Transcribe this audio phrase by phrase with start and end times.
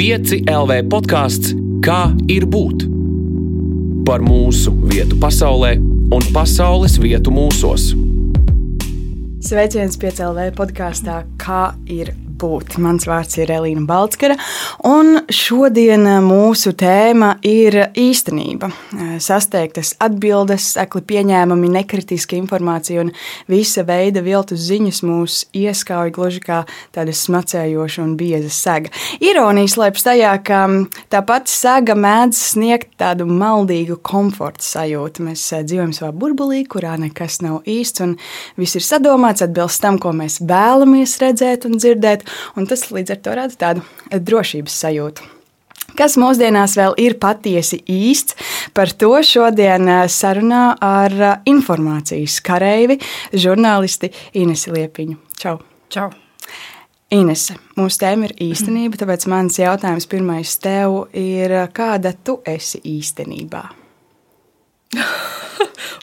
[0.00, 1.50] 5 LV podkāsts
[1.84, 2.86] Kā ir būt?
[4.08, 5.74] Par mūsu vietu pasaulē
[6.16, 7.90] un pasaules vietu mūsos.
[9.44, 12.78] Sveiciens piecēlē podkāstā Kā ir būt.
[12.82, 14.36] Mans vārds ir Elīna Balskara,
[14.88, 18.70] un šodien mūsu tēma ir īstenība.
[19.20, 23.12] Sasteigtas atbildes, sekli pieņēmumi, nekritiska informācija un
[23.50, 26.62] visa veida viltus ziņas mūs ieskauj gluži kā
[26.94, 28.92] tāda smacējoša un bieza sega.
[29.24, 30.62] Ironija slēpjas tajā, ka
[31.12, 35.26] tā pati sega mēdz sniegt tādu maldīgu komforta sajūtu.
[35.28, 38.16] Mēs dzīvojam savā burbulī, kurā nekas nav īsts un
[38.60, 42.26] viss ir sadomāts, atbilst tam, ko mēs vēlamies redzēt un dzirdēt
[42.56, 45.28] un tas līdz ar to rada tādu drošības sajūtu.
[45.98, 48.36] Kas mūsdienās vēl ir patiesi īsts,
[48.76, 53.00] par to šodien eh, sarunā ar eh, informācijas kareivi,
[53.32, 55.18] žurnālisti Inesi Liepiņu.
[55.40, 55.58] Čau!
[55.90, 56.10] Čau.
[57.10, 63.64] Inese, mūsu tēma ir īstenība, tāpēc mans jautājums pirmais tev ir, kāda tu esi īstenībā?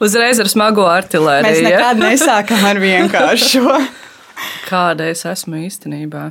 [0.04, 1.48] Uzreiz ar smago artilēriju.
[1.48, 3.72] Mēs nekad nesākam ar vienkāršo.
[4.68, 6.30] Kāda es esmu īstenībā?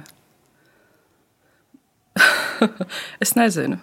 [3.25, 3.79] es nezinu.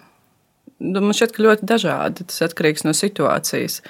[0.84, 2.26] Nu, man šķiet, ka ļoti dažādi.
[2.28, 3.80] Tas atkarīgs no situācijas.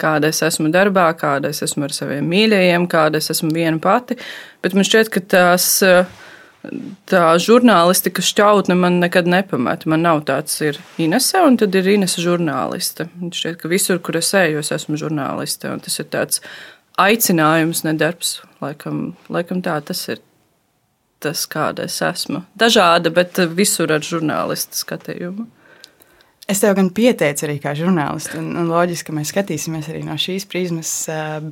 [0.00, 4.18] Kāda es esmu darbā, kāda es esmu ar saviem mīļajiem, kāda es esmu viena pati.
[4.64, 5.68] Bet man šķiet, ka tās,
[7.08, 9.88] tā žurnālistika šķautne man nekad nepamata.
[9.88, 13.08] Man nav tāds, ir Inese, un tad ir Inese žurnāliste.
[13.16, 15.72] Man šķiet, ka visur, kur es eju, es esmu žurnāliste.
[15.88, 16.44] Tas ir tāds
[17.00, 18.40] aicinājums, ne darbs.
[18.62, 20.22] Laikam, laikam tā tas ir.
[21.24, 22.42] Tas, kāda es esmu.
[22.60, 25.46] Dažāda, bet visur ar žurnālistu skatījumu.
[26.46, 30.14] Es tev gan pieteicu arī kā žurnālists, un, un loģiski, ka mēs skatīsimies arī no
[30.20, 30.90] šīs prizmas,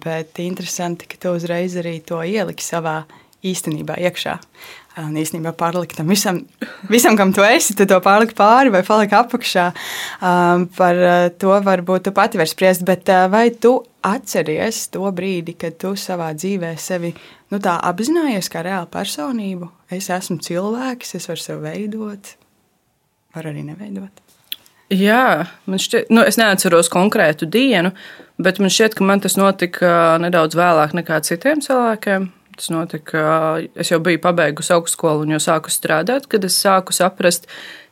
[0.05, 3.01] bet interesanti, ka tu uzreiz arī to ieliki savā
[3.45, 4.39] īstenībā iekšā.
[5.03, 6.37] Un īstenībā pārlikt tam visam,
[6.87, 9.64] visam, kam tu esi, tu to pārliki pāri vai paliki apakšā.
[10.23, 11.01] Um, par
[11.42, 16.30] to varbūt tu pati vari spriest, bet vai tu atceries to brīdi, kad tu savā
[16.39, 17.11] dzīvē sevi
[17.51, 19.73] nu, apzinājies kā reālu personību?
[19.95, 22.36] Es esmu cilvēks, es varu sevi veidot,
[23.35, 24.23] varu arī neveidot.
[24.95, 27.90] Jā, man šķiet, nu, es neatceros konkrētu dienu,
[28.39, 32.29] bet man šķiet, ka man tas notika nedaudz vēlāk nekā citiem cilvēkiem.
[32.55, 33.23] Tas notika,
[33.75, 37.48] es jau biju pabeigusi augstskolu un jau sāku strādāt, kad es sāku saprast,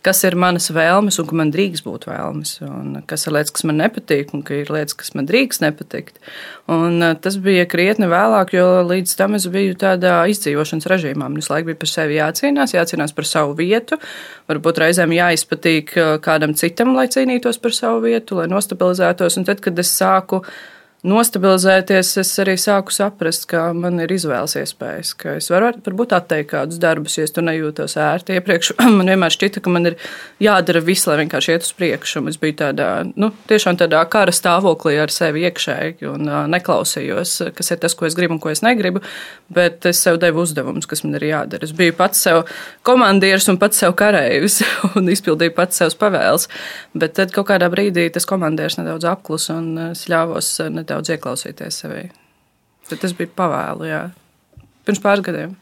[0.06, 3.66] kas ir manas vēlmes un ka man drīkst būt vēlmes, un kas ir lietas, kas
[3.66, 6.18] man nepatīk, un ka ir lietas, kas man drīkst nepatikt.
[6.70, 11.26] Un tas bija krietni vēlāk, jo līdz tam es biju tādā izdzīvošanas režīmā.
[11.26, 13.98] Man visu laiku bija par sevi jācīnās, jācīnās par savu vietu,
[14.50, 19.38] varbūt reizēm jāizpatīk kādam citam, lai cīnītos par savu vietu, lai nostabilizētos.
[19.38, 20.42] Un tad, kad es sāku
[21.02, 26.52] nostabilizēties, es arī sāku saprast, ka man ir izvēles iespējas, ka es varu varbūt atteikt
[26.52, 28.36] kādus darbus, ja es tur nejūtos ērti.
[28.38, 29.96] Iepriekš man vienmēr šķita, ka man ir
[30.42, 32.22] jādara viss, lai vienkārši iet uz priekšu.
[32.30, 37.82] Es biju tādā, nu, tiešām tādā kara stāvoklī ar sevi iekšēji un neklausījos, kas ir
[37.82, 39.02] tas, ko es gribu un ko es negribu,
[39.50, 41.66] bet es sev devu uzdevumus, kas man ir jādara.
[41.66, 42.44] Es biju pats sev
[42.86, 44.60] komandieris un pats sev kareivis
[44.94, 46.46] un izpildīju pats savus pavēles,
[46.94, 51.80] bet tad kaut kādā brīdī tas komandieris nedaudz apklusa un es ļāvos nedaudz daudz ieklausīties
[51.84, 52.04] sevī.
[52.88, 54.04] Tad tas bija pavēlu, jā.
[54.86, 55.56] Pirms pāris gadiem.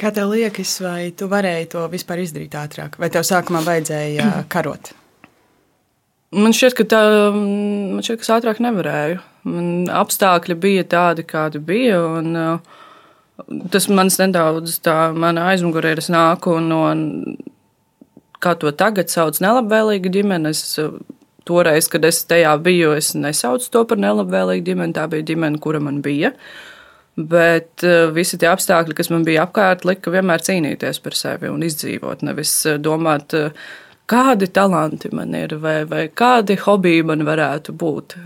[0.00, 4.94] Kā tev liekas, vai tu varēji to vispār izdarīt ātrāk, vai tev sākumā vajadzēja karot?
[6.34, 7.00] Man šķiet, ka tā,
[7.30, 9.20] man šķiet, ka es ātrāk nevarēju.
[9.46, 12.00] Man apstākļi bija tādi, kādi bija.
[12.18, 16.02] Un, tas mans nedaudz tā, mana aizmugurē ir.
[16.02, 16.80] Es nāku no,
[18.42, 20.50] kā to tagad sauc, nelabvēlīga ģimene.
[20.50, 20.74] Es
[21.48, 24.96] toreiz, kad es tajā biju, es nesaucu to par nelabvēlīgu ģimeni.
[24.96, 26.34] Tā bija ģimene, kura man bija.
[27.14, 31.62] Bet uh, visi tie apstākļi, kas man bija apkārt, lika vienmēr cīnīties par sevi un
[31.62, 32.24] izdzīvot.
[32.26, 33.54] Nevis uh, domāt, uh,
[34.10, 38.16] kādi talanti man ir vai, vai kādi hobiji man varētu būt.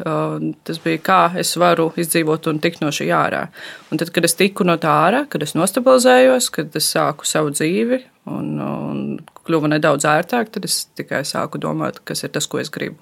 [0.66, 3.46] Tas bija kā es varu izdzīvot un tikt no šī ārā.
[3.92, 7.54] Un tad, kad es tiku no tā ārā, kad es nostabilizējos, kad es sāku savu
[7.54, 8.02] dzīvi
[8.34, 9.02] un, un
[9.46, 12.98] kļuva nedaudz ērtāk, tad es tikai sāku domāt, kas ir tas, ko es gribu.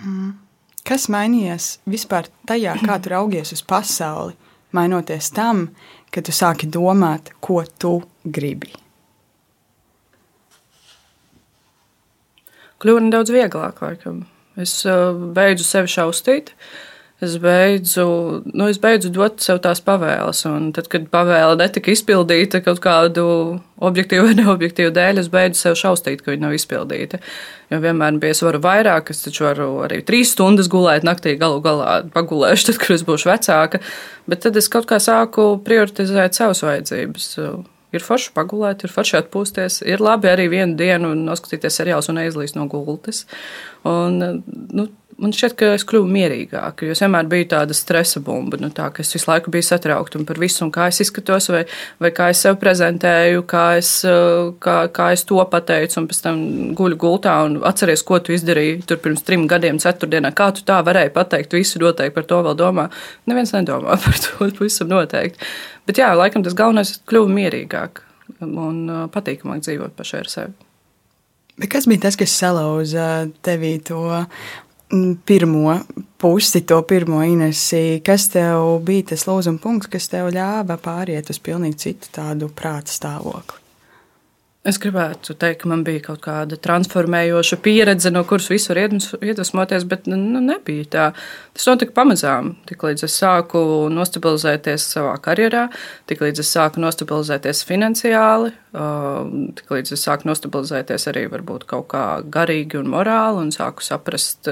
[0.00, 0.38] Mm.
[0.86, 4.32] Kas mainījās vispār tajā, kā tu raugies uz pasauli,
[4.72, 5.66] mainoties tam,
[6.10, 8.72] ka tu sāki domāt, ko tu gribi?
[12.80, 14.24] Kļuva nedaudz vieglāk, laikam.
[14.60, 16.54] Es uh, beidzu sevi šaustīt.
[16.54, 16.86] Uh,
[17.20, 18.04] es beidzu,
[18.48, 20.40] nu, es beidzu dot sev tās pavēles.
[20.48, 23.24] Un tad, kad pavēle netika izpildīta kaut kādu
[23.84, 27.20] objektīvu vai neobjektīvu dēļ, es beidzu sev šaustīt, ka viņa nav izpildīta.
[27.70, 31.60] Jo vienmēr bija, es varu vairāk, es taču varu arī trīs stundas gulēt naktī, galu
[31.64, 33.82] galā pagulēšu, tad, kad es būšu vecāka.
[34.30, 37.34] Bet tad es kaut kā sāku prioritizēt savas vajadzības.
[37.96, 39.80] Ir forši pagulēt, ir forši atpūsties.
[39.88, 43.24] Ir labi arī vienu dienu noskatīties seriālus un neizlīst no gultas.
[43.88, 44.86] Un, nu,
[45.20, 46.86] man šķiet, ka es kļuvu mierīgāka.
[46.88, 50.20] Jo es vienmēr biju tāda stresa bumba, nu, tā, ka es visu laiku biju satraukta
[50.28, 51.62] par visu, kā es izskatos, vai,
[52.02, 53.92] vai kā es sev prezentēju, kā es,
[54.64, 56.42] kā, kā es to pateicu, un pēc tam
[56.78, 60.32] guļu gultā un atceries, ko tu izdarīji tur pirms trim gadiem, ceturtdienā.
[60.36, 62.88] Kā tu tā varēji pateikt, visu noteikti par to vēl domā.
[63.30, 65.52] Neviens nedomā par to, pavisam noteikti.
[65.88, 68.04] Bet jā, laikam tas galvenais ir kļuvu mierīgāk
[68.40, 68.82] un
[69.12, 70.58] patīkamāk dzīvot pašai ar sevi.
[71.60, 74.00] Bet kas bija tas, kas salauza tevī to
[75.26, 75.78] pirmo
[76.20, 81.40] pusi, to pirmo inesī, kas tev bija tas lūzuma punkts, kas tev ļāva pāriet uz
[81.42, 83.60] pilnīgi citu tādu prāta stāvokli?
[84.60, 89.86] Es gribētu teikt, ka man bija kaut kāda transformējoša pieredze, no kuras visu var iedvesmoties,
[89.88, 91.06] bet nu, nebija tā.
[91.56, 92.50] Tas notika pamazām.
[92.68, 95.70] Tiklīdz es sāku nostabilizēties savā karjerā,
[96.12, 102.90] tiklīdz es sāku nostabilizēties finansiāli, tiklīdz es sāku nostabilizēties arī varbūt kaut kā garīgi un
[102.92, 104.46] morāli un sāku saprast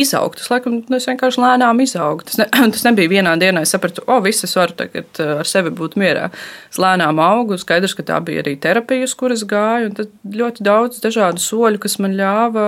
[0.00, 0.38] izaugt.
[0.40, 2.24] Tas, laikam, nu, es vienkārši lēnām izaugu.
[2.24, 5.72] Tas, ne, tas nebija vienā dienā, es sapratu, o, viss es varu tagad ar sevi
[5.74, 6.30] būt mierā.
[6.72, 11.04] Es lēnām augu, skaidrs, ka tā bija arī terapija, uz kuras gāju, tad ļoti daudz
[11.04, 12.66] dažādu soļu, kas man ļāva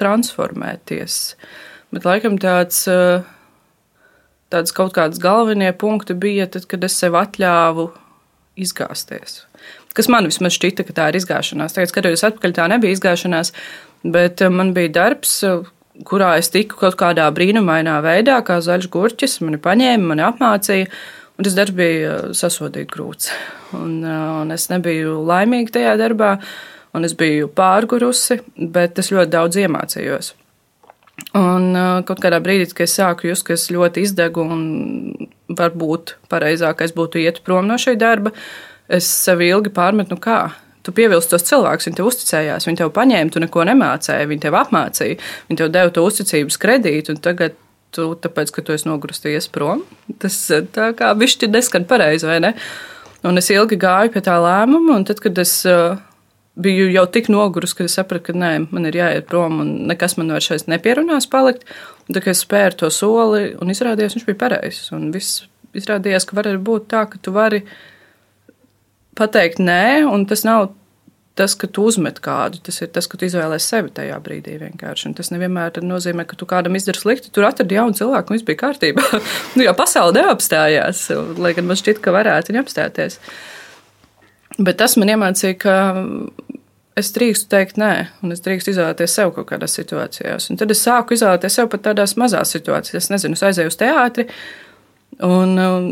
[0.00, 1.22] transformēties.
[1.94, 2.84] Bet laikam tāds.
[4.52, 7.88] Tāds kaut kāds galvenie punkti bija tad, kad es sev atļāvu
[8.60, 9.40] izgāzties.
[9.94, 11.76] Kas man vismaz šķita, ka tā ir izgāšanās.
[11.76, 13.52] Tagad, skatoties atpakaļ, tā nebija izgāšanās,
[14.02, 15.38] bet uh, man bija darbs,
[16.08, 19.38] kurā es tiku kaut kādā brīnumainā veidā, kā zaļš gurķis.
[19.46, 20.90] Mani paņēma, mani apmācīja,
[21.38, 23.30] un tas darbs bija uh, sasodīt grūts.
[23.78, 26.36] Un, uh, un es nebiju laimīga tajā darbā,
[26.94, 28.40] un es biju pārgurusi,
[28.74, 30.34] bet es ļoti daudz iemācījos.
[31.38, 34.62] Un uh, kaut kādā brīdī, kad es sāku just, ka es ļoti izdegu un
[35.54, 38.34] varbūt pareizākais būtu iet prom no šī darba,
[38.88, 40.38] es sev ilgi pārmetu, nu kā,
[40.84, 44.56] tu pievilci tos cilvēkus, viņi tev uzticējās, viņi tev paņēma, tu neko nemācēji, viņi tev
[44.60, 47.56] apmācīja, viņi tev deva to uzticības kredītu, un tagad
[47.94, 49.84] tu, tāpēc, ka tu esi nogurusties prom,
[50.22, 50.36] tas
[50.74, 52.54] tā kā bišķi neskan pareizi, vai ne?
[53.24, 55.96] Un es ilgi gāju pie tā lēmuma, un tad, kad es uh,
[56.60, 60.18] biju jau tik nogurus, ka es sapratu, ka nē, man ir jāiet prom, un nekas
[60.18, 61.64] man vairs šeit nepierunās palikt,
[62.10, 66.38] tad, kad es spēru to soli, un izrādījās, viņš bija pareizs, un viss izrādījās, ka
[66.38, 67.64] var būt tā, ka tu vari
[69.18, 70.72] pateikt nē, un tas nav
[71.34, 75.08] tas, ka tu uzmet kādu, tas ir tas, ka tu izvēlēsies sevi tajā brīdī vienkārši.
[75.10, 77.32] Un tas nevienmēr nozīmē, ka tu kādam izdari slikti.
[77.34, 79.04] Tur atradi jaunu cilvēku, un viss bija kārtībā.
[79.56, 81.08] nu, jo pasaule neapstājās,
[81.42, 83.18] lai gan man šķiet, ka varētu viņa apstāties.
[84.60, 85.76] Bet tas man iemācīja, ka
[86.98, 90.52] es drīkstu teikt nē, un es drīkstu izvēlēties sev kaut kādās situācijās.
[90.52, 93.08] Un tad es sāku izvēlēties sev pat tādās mazās situācijās.
[93.08, 94.28] Es nezinu, es aizēju uz teātri.
[95.18, 95.90] Un, un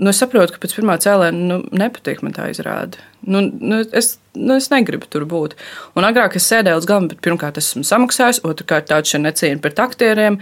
[0.00, 3.02] nu, es saprotu, ka pēc pirmā cēlēna nu, nepatīk man tā izrāde.
[3.20, 5.56] Nu, nu, es, nu, es negribu tur būt.
[5.98, 9.82] Un agrāk es sēdēju uz galda, bet pirmkārt esmu samaksājis, otrkārt tāda šī necieņa pret
[9.84, 10.40] aktieriem.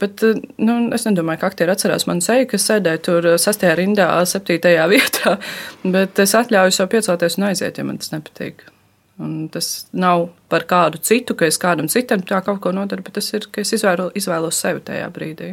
[0.00, 0.22] Bet
[0.62, 5.34] nu, es nedomāju, ka aktieri atcerās manu seju, kas sēdēja tur sastajā rindā, septītajā vietā.
[5.82, 8.64] Bet es atļauju sev piecelties un aiziet, ja man tas nepatīk.
[9.22, 13.18] Un tas nav par kādu citu, ka es kādam citam tā kaut ko nodaru, bet
[13.18, 15.52] tas ir, ka es izvēlu, izvēlos sevi tajā brīdī.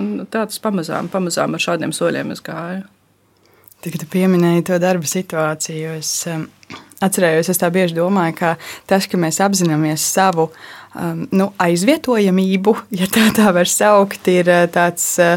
[0.00, 2.84] Un tāds pamazām, pamazām ar šādiem soļiem es gāju.
[3.84, 6.46] Tikā tu pieminēji to darba situāciju, es um,
[7.04, 8.54] atcerējos, es tā bieži domāju, ka
[8.88, 14.64] tas, ka mēs apzināmies savu um, nu, aizvietojamību, ja tā tā var saukt, ir uh,
[14.72, 15.36] tāds uh,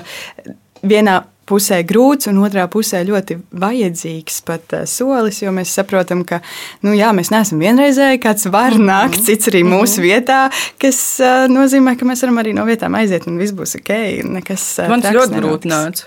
[0.81, 6.41] vienā pusē grūts, un otrā pusē ļoti vajadzīgs pat uh, solis, jo mēs saprotam, ka
[6.85, 8.91] nu, jā, mēs neesam vienreizēji, kāds var mm -hmm.
[8.91, 10.09] nākt cits arī mūsu mm -hmm.
[10.09, 10.39] vietā,
[10.81, 13.91] kas uh, nozīmē, ka mēs varam arī no vietām aiziet, un viss būs ok.
[14.37, 16.05] Nekas, uh, Man tas ļoti grūti nāca.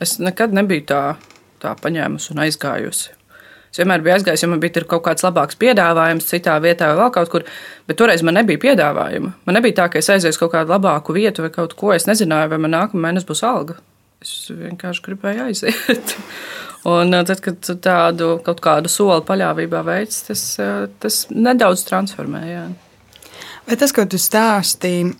[0.00, 1.14] Es nekad nebiju tā,
[1.62, 3.10] tā paņēmusi un aizgājusi.
[3.72, 7.12] Es vienmēr biju aizgājis, jo man bija kaut kāds labāks piedāvājums citā vietā vai vēl
[7.14, 7.44] kaut kur,
[7.88, 9.30] bet toreiz man nebija piedāvājuma.
[9.46, 11.94] Man nebija tā, ka es aiziešu kaut kādu labāku vietu vai kaut ko.
[11.96, 13.78] Es nezināju, vai man nākamā mēnesis būs alga.
[14.22, 16.14] Es vienkārši gribēju aiziet.
[16.92, 20.42] Un tad, kad tu tādu kaut kādu soli paļāvībā veids, tas,
[21.02, 22.64] tas nedaudz transformēja.
[23.68, 25.12] Vai tas, ko tu stāstīji,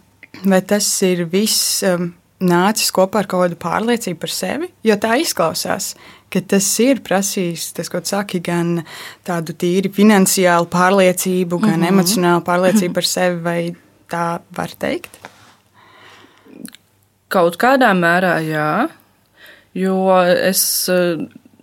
[0.42, 2.08] vai tas ir viss um,
[2.42, 4.70] nācis kopā ar kaut kādu pārliecību par sevi?
[4.86, 5.92] Jo tā izklausās,
[6.32, 8.80] ka tas ir prasījis, tas, ko tu saki, gan
[9.26, 11.94] tādu tīri finansiālu pārliecību, gan mm -hmm.
[11.94, 13.60] emocionālu pārliecību par sevi, vai
[14.10, 15.31] tā var teikt?
[17.32, 18.68] Kaut kādā mērā, jā.
[19.76, 20.62] Jo es,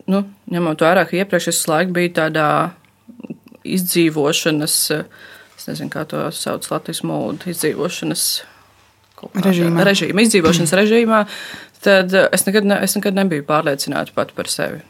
[0.10, 2.50] nu, ņemot vērā, ka iepriekš es laiku biju tādā
[3.70, 4.78] izdzīvošanas,
[5.60, 8.26] es nezinu, kā to sauc Latvijas mūdu, izdzīvošanas
[9.46, 9.84] režīmā.
[9.86, 11.24] režīma, izdzīvošanas režīmā.
[11.84, 14.82] Tad es nekad, ne, es nekad nebiju pārliecināta pat par sevi.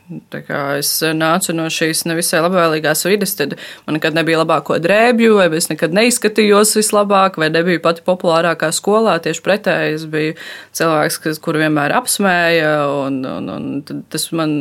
[0.79, 3.55] Es nācu no šīs nevisai labvēlīgās vides, tad
[3.85, 9.19] man nekad nebija labāko drēbju, vai es nekad neizskatījos vislabāk, vai nebiju pati populārākā skolā.
[9.23, 10.35] Tieši pretēji, es biju
[10.79, 12.73] cilvēks, kas, kuru vienmēr apsmēja,
[13.05, 14.53] un, un, un tas man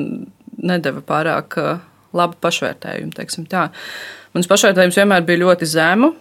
[0.59, 1.59] nedeva pārāk
[2.17, 3.13] labu pašvērtējumu.
[4.37, 6.13] Mans pašvērtējums vienmēr bija ļoti zemu.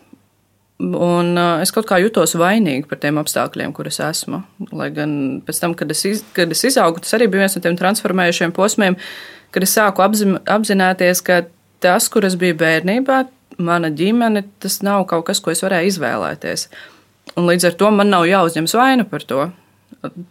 [0.77, 4.43] Un uh, es kaut kā jutos vainīgi par tiem apstākļiem, kur es esmu.
[4.77, 5.12] Lai gan
[5.46, 8.53] pēc tam, kad es, iz, kad es izaugu, tas arī bija viens no tiem transformējušiem
[8.53, 8.98] posmiem,
[9.55, 11.48] kad es sāku apzim, apzināties, ka
[11.81, 13.24] tas, kur es biju bērnībā,
[13.57, 16.67] mana ģimene, tas nav kaut kas, ko es varēju izvēlēties.
[17.38, 19.48] Un līdz ar to man nav jāuzņemas vaina par to.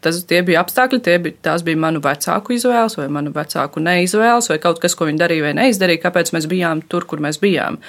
[0.04, 4.46] Tas, tie bija apstākļi, tie bija, tās bija manu vecāku izvēles, vai manu vecāku neizvēles,
[4.52, 7.80] vai kaut kas, ko viņi darīja vai neizdarīja, kāpēc mēs bijām tur, kur mēs bijām.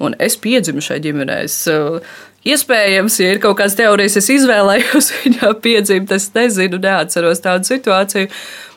[0.00, 1.42] Un es piedzimu šai ģimenē.
[1.46, 2.00] Es, uh,
[2.40, 8.30] Iespējams, ja ir kaut kādas teorijas, es izvēlējos viņā piedzimt, es nezinu, neatceros tādu situāciju.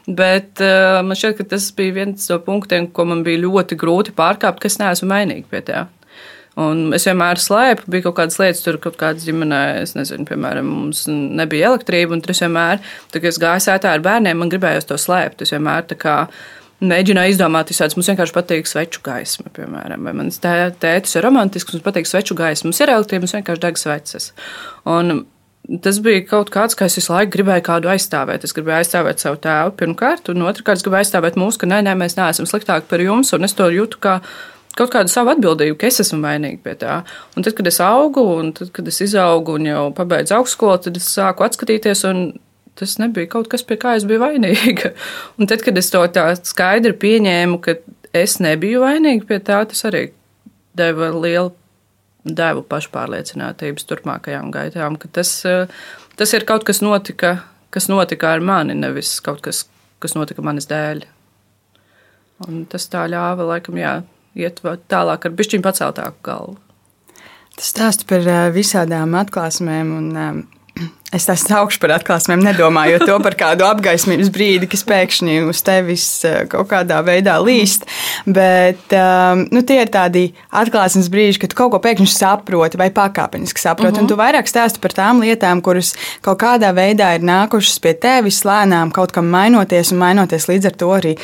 [0.04, 4.16] Bet uh, man šķiet, ka tas bija viens no punktiem, ko man bija ļoti grūti
[4.18, 5.86] pārkāpt, ka es neesmu mainīga pie tā.
[6.60, 10.68] Un es vienmēr slēpu, bija kaut kādas lietas, tur kaut kādas ģimenē, es nezinu, piemēram,
[10.70, 12.84] mums nebija elektrība, un tur es vienmēr,
[13.16, 15.42] kad es gāju sētā ar bērniem, man gribējās to slēpt.
[15.48, 16.18] Es vienmēr tā kā
[16.90, 17.98] mēģināju izdomāt visādus.
[17.98, 20.08] Mums vienkārši patīk sveču gaisma, piemēram.
[20.08, 22.70] Vai mans tētis ir romantisks, mums patīk sveču gaisma.
[22.70, 24.32] Mums ir elektrība, mums vienkārši deg sveces.
[24.90, 25.26] Un
[25.84, 28.44] tas bija kaut kāds, kā es visu laiku gribēju kādu aizstāvēt.
[28.44, 31.96] Es gribēju aizstāvēt savu tēvu pirmkārt, un otrkārt, es gribēju aizstāvēt mūsu, ka nē, nē,
[32.00, 34.20] mēs neesam sliktāki par jums, un es to jūtu kā
[34.78, 37.02] kaut kādu savu atbildību, ka es esmu vainīga pie tā.
[37.38, 40.98] Un tad, kad es augu, un tad, kad es izaugu un jau pabeidzu augstskolu, tad
[41.00, 42.26] es sāku atskatīties, un
[42.80, 44.94] tas nebija kaut kas, pie kā es biju vainīga.
[45.38, 47.78] Un tad, kad es to tā skaidri pieņēmu, ka
[48.16, 50.08] es nebiju vainīga pie tā, tas arī
[50.78, 51.54] deva lielu
[52.24, 55.36] devu pašpārliecinātības turpmākajām gaitām, ka tas,
[56.16, 57.36] tas ir kaut kas notika,
[57.74, 59.66] kas notika ar mani, nevis kaut kas,
[60.00, 61.04] kas notika manas dēļ.
[62.48, 63.98] Un tas tā ļāva, laikam, jā,
[64.40, 66.58] iet tālāk ar bišķiņu paceltāku galvu.
[67.54, 68.26] Tas stāsta par
[68.56, 70.08] visādām atklāsmēm un
[71.14, 76.08] Es tā saukšu par atklāsmēm, nedomājot to par kādu apgaismības brīdi, kas pēkšņi uz tevis
[76.50, 77.86] kaut kādā veidā līst.
[78.26, 78.96] Bet
[79.54, 83.92] nu, tie ir tādi atklāsmes brīži, kad kaut ko pēkšņi saproti vai pakāpeniski saproti.
[83.92, 84.02] Uh -huh.
[84.02, 88.42] Un tu vairāk stāsti par tām lietām, kuras kaut kādā veidā ir nākušas pie tevis
[88.42, 91.18] lēnām, kaut kam mainoties un mainoties līdz ar to arī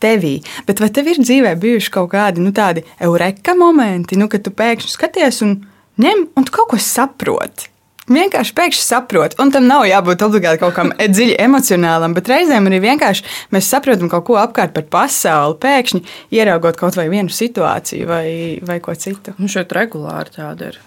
[0.00, 0.44] tevī.
[0.66, 4.50] Bet vai tev ir dzīvē bijuši kaut kādi nu, tādi eureka momenti, nu, kad tu
[4.50, 5.64] pēkšņi skaties un
[5.98, 7.71] ņem un tu kaut ko saproti?
[8.10, 12.80] Vienkārši pēkšņi saprot, un tam nav jābūt obligāti kaut kam dziļi emocionālam, bet reizēm arī
[12.82, 16.02] vienkārši mēs saprotam kaut ko apkārt par pasauli, pēkšņi
[16.34, 18.26] ieraugot kaut vai vienu situāciju vai,
[18.66, 19.36] vai ko citu.
[19.38, 20.80] Man šeit regulāri tāda ir.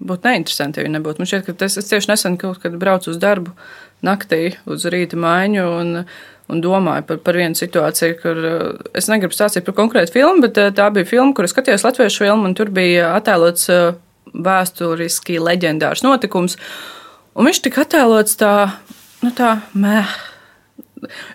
[0.00, 1.20] Būtu neinteresanti, ja nebūtu.
[1.20, 3.52] Man šķiet, ka tas, es tieši nesen kaut kad braucu uz darbu
[4.06, 5.90] naktī uz rīta maiņu un,
[6.48, 8.40] un domāju par, par vienu situāciju, kur
[8.96, 12.48] es negribu stāstīt par konkrētu filmu, bet tā bija filma, kur es skatījos latviešu filmu,
[12.48, 13.68] un tur bija attēlots
[14.34, 16.56] vēsturiski leģendārs notikums.
[17.34, 18.54] Un viņš tika attēlots tā,
[19.24, 20.02] nu tā, mē.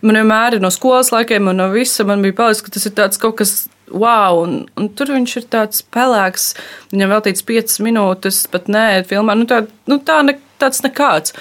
[0.05, 2.93] Man vienmēr ir no skolas laikiem, un no visa man bija palicis, ka tas ir
[3.21, 3.55] kaut kas
[3.91, 6.51] wow, un, un tur viņš ir tāds pelēks,
[6.93, 11.35] viņam veltīts piecas minūtes, pat nē, filmā, nu tā, nu tā ne, tāds nekāds.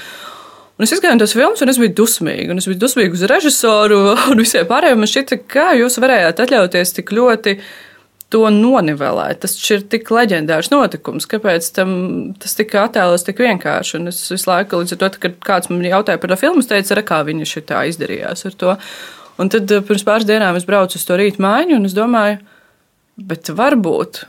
[0.75, 2.51] Un es gāju tos filmus, un es biju dusmīga.
[2.51, 3.99] Un es biju dusmīga uz režisoru
[4.33, 4.99] un visiem pārējiem.
[5.05, 7.59] Man šķita, kā jūs varējāt atļauties tik ļoti
[8.35, 9.45] to nonivelēt.
[9.45, 11.91] Tas ir tik leģendārs notikums, kāpēc tam,
[12.43, 14.01] tas tika attēlots tik vienkārši.
[14.01, 16.71] Un es visu laiku, līdz ar to, kad kāds man jautāja par to filmu, es
[16.71, 18.77] teicu, kā viņš ir tā izdarījās ar to.
[19.41, 22.39] Un tad eh, pirms pāris dienām es braucu uz to rītu mājiņu, un es domāju,
[23.31, 24.25] bet varbūt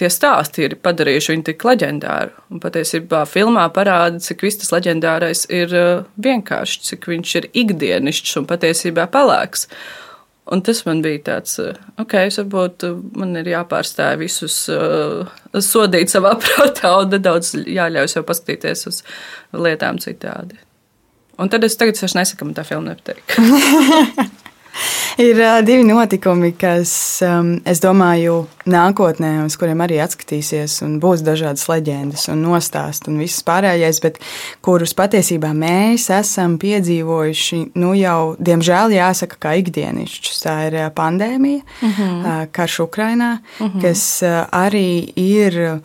[0.00, 2.32] tie stāsti ir padarījuši viņu tik leģendāru.
[2.52, 5.92] Un patiesībā filmā parāda, cik viss tas leģendārais ir eh,
[6.28, 9.70] vienkāršs, cik viņš ir ikdienišķs un patiesībā pelēks.
[10.46, 15.26] Un tas man bija tāds, eh, ok, varbūt eh, man ir jāpārstāj visus uh,
[15.58, 19.02] sodīt savā prātā un nedaudz jāļauj sev paskatīties uz
[19.56, 20.60] lietām citādi.
[21.42, 23.34] Un tad es tagad vairs nesaku, man tā filma nepatīk.
[25.22, 26.92] ir uh, divi notikumi, kas,
[27.24, 33.20] um, es domāju, nākotnē, uz kuriem arī atskatīsies, un būs dažādas leģendas un nostāst un
[33.22, 34.18] viss pārējais, bet
[34.66, 40.42] kurus patiesībā mēs esam piedzīvojuši, nu jau, diemžēl, jāsaka, kā ikdienišķus.
[40.46, 42.02] Tā ir pandēmija, uh mhm.
[42.02, 42.20] -huh.
[42.26, 43.78] uh, karš Ukrainā, uh mhm.
[43.78, 43.82] -huh.
[43.82, 45.80] kas arī ir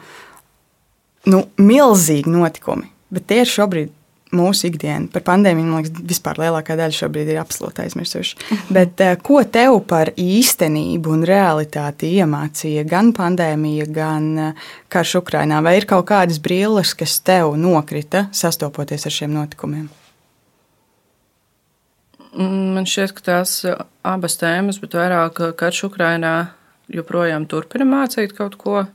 [1.25, 2.89] nu, milzīgi notikumi.
[3.10, 3.89] Bet tie ir šobrīd
[4.36, 5.10] mūsu ikdiena.
[5.12, 8.38] Par pandēmiju, man liekas, vispār lielākā daļa šobrīd ir absolūti aizmirsuši.
[8.74, 15.62] Bet eh, ko tev par īstenību un realitāti iemācīja gan pandēmija, gan eh, karš Ukrainā?
[15.66, 19.90] Vai ir kaut kādas brilles, kas tev nokrita sastopoties ar šiem notikumiem?
[22.32, 23.60] Mm, man šķiet, ka tās
[24.08, 26.36] abas tēmas, bet vairāk karš Ukrainā
[26.92, 28.86] joprojām turpina mācīt kaut ko.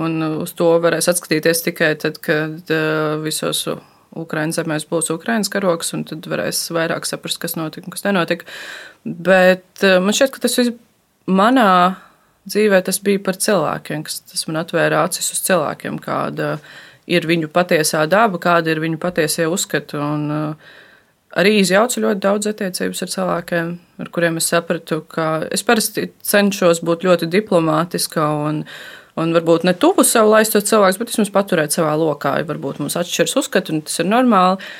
[0.00, 2.70] Un uz to varēs atskatīties tikai tad, kad
[3.20, 3.66] visos
[4.18, 8.48] Ukraiņas zemēs būs Ukraiņas karoks, un tad varēs vairāk saprast, kas notika un kas nenotika.
[9.04, 10.76] Bet man šķiet, ka tas viss
[11.30, 11.72] manā
[12.50, 16.56] dzīvē tas bija par cilvēkiem, kas tas man atvēra acis uz cilvēkiem, kāda
[17.10, 19.98] ir viņu patiesā daba, kāda ir viņu patiesie uzskati.
[19.98, 20.80] Un, uh,
[21.38, 23.70] arī izjaucu ļoti daudz attiecības ar cilvēkiem,
[24.02, 28.62] ar kuriem es sapratu, ka es parasti cenšos būt ļoti diplomātiska un,
[29.20, 32.38] un varbūt ne tuvu sev laistot cilvēkus, bet vismaz paturēt savā lokā.
[32.48, 34.72] Varbūt mums atšķiras uzskati, un tas ir normāli.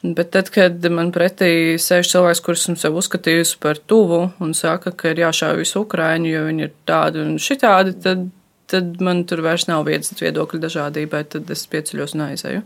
[0.00, 4.94] Bet tad, kad man pretī sēž cilvēks, kurus esmu sev uzskatījusi par tuvu un saka,
[4.96, 8.22] ka ir jāšāva visu Ukraiņu, jo viņi ir tādi un šitādi, tad,
[8.72, 12.64] tad man tur vairs nav vietas viedokļu dažādībai, tad es pieceļos un aizēju.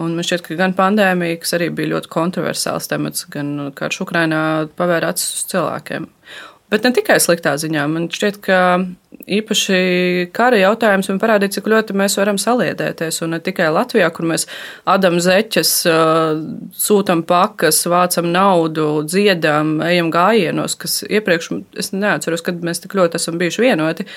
[0.00, 4.40] Un man šķiet, ka gan pandēmija, kas arī bija ļoti kontroversāls temats, gan karš Ukrainā
[4.78, 6.08] pavēra acis uz cilvēkiem.
[6.72, 7.82] Bet ne tikai sliktā ziņā.
[7.92, 8.58] Man šķiet, ka
[9.36, 13.20] īpaši kara jautājums man parādīja, cik ļoti mēs varam saliedēties.
[13.24, 14.46] Un ne tikai Latvijā, kur mēs
[14.88, 15.74] adam zeķes,
[16.86, 21.52] sūtam pakas, vācam naudu, dziedam, ejam gājienos, kas iepriekš
[21.84, 24.08] es neatceros, kad mēs tik ļoti esam bijuši vienoti,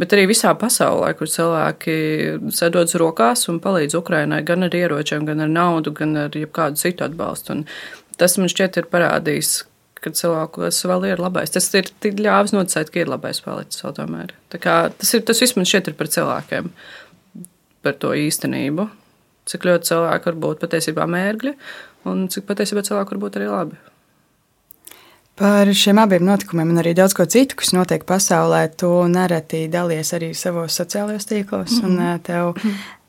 [0.00, 1.96] bet arī visā pasaulē, kur cilvēki
[2.56, 7.06] sadodas rokās un palīdz Ukrainai gan ar ieročiem, gan ar naudu, gan ar jebkādu citu
[7.06, 7.60] atbalstu.
[7.60, 7.66] Un
[8.20, 9.58] tas man šķiet ir parādījis,
[10.04, 11.52] kad cilvēkos vēl ir labais.
[11.52, 14.34] Tas ir ļāvis noticēt, ka ir labais palicis vēl tomēr.
[14.52, 16.72] Tas, ir, tas viss man šķiet ir par cilvēkiem,
[17.84, 18.88] par to īstenību.
[19.50, 21.54] Cik ļoti cilvēki var būt patiesībā mērgļi
[22.10, 23.80] un cik patiesībā cilvēki var būt arī labi.
[25.40, 30.12] Par šiem abiem notikumiem un arī daudz ko citu, kas notiek pasaulē, tu nereti dalies
[30.16, 31.78] arī savos sociālajos tīklos.
[31.80, 32.18] Mm -hmm.
[32.26, 32.54] Tev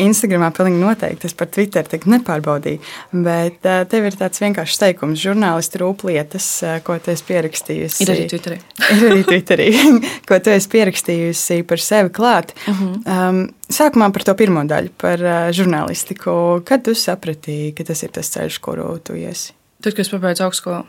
[0.00, 1.28] Instagramā pilnīgi noteikti.
[1.28, 2.80] Es par Twitter tik nepārbaudīju.
[3.24, 8.06] Bet uh, tev ir tāds vienkāršs teikums, žurnālisti rūplietas, uh, ko tu esi pierakstījusi.
[8.06, 8.56] Ir arī Twitterī.
[8.94, 9.66] ir arī Twitterī,
[10.28, 12.54] ko tu esi pierakstījusi par sevi klāt.
[12.64, 12.94] Uh -huh.
[13.04, 16.62] um, sākumā par to pirmo daļu, par uh, žurnālistiku.
[16.64, 19.52] Kad tu sapratīji, ka tas ir tas ceļš, kuru tu iesi?
[19.82, 20.84] Tad, kad es pabeidzu augstskolu,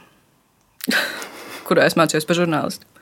[1.67, 2.92] kurā es mācījos par žurnālistu.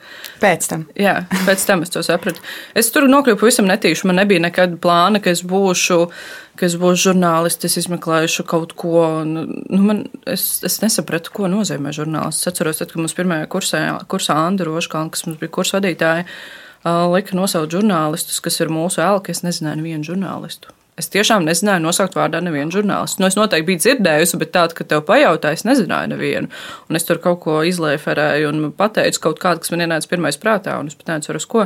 [0.42, 0.88] Pēc tam.
[0.98, 2.42] Jā, pēc tam es to sapratu.
[2.78, 4.08] Es tur nokļuvu pavisam netīši.
[4.10, 6.00] Man nebija nekāda plāna, ka es būšu,
[6.58, 9.04] ka es būšu žurnālists, es izmeklēšu kaut ko.
[9.28, 12.42] Nu, man, es, es nesapratu, ko nozīmē žurnālists.
[12.42, 16.26] Es atceros, tad, kad mums pirmajā kursā, kursā Anna Roškalna, kas mums bija kursa vadītāja,
[17.14, 19.36] lika nosaukt žurnālistus, kas ir mūsu elka.
[19.36, 20.74] Es nezināju nevienu žurnālistu.
[21.02, 23.24] Es tiešām nezināju nosaukt vārdā nevienu žurnālistu.
[23.24, 26.52] Nu, es noteikti biju dzirdējusi, bet tādu, ka tev pajautāja, es nezināju nevienu.
[26.90, 30.78] Un es tur kaut ko izlēferēju un pateicu kaut kādu, kas man ienāca pirmais prātā,
[30.78, 31.66] un es pat neatceros, ko.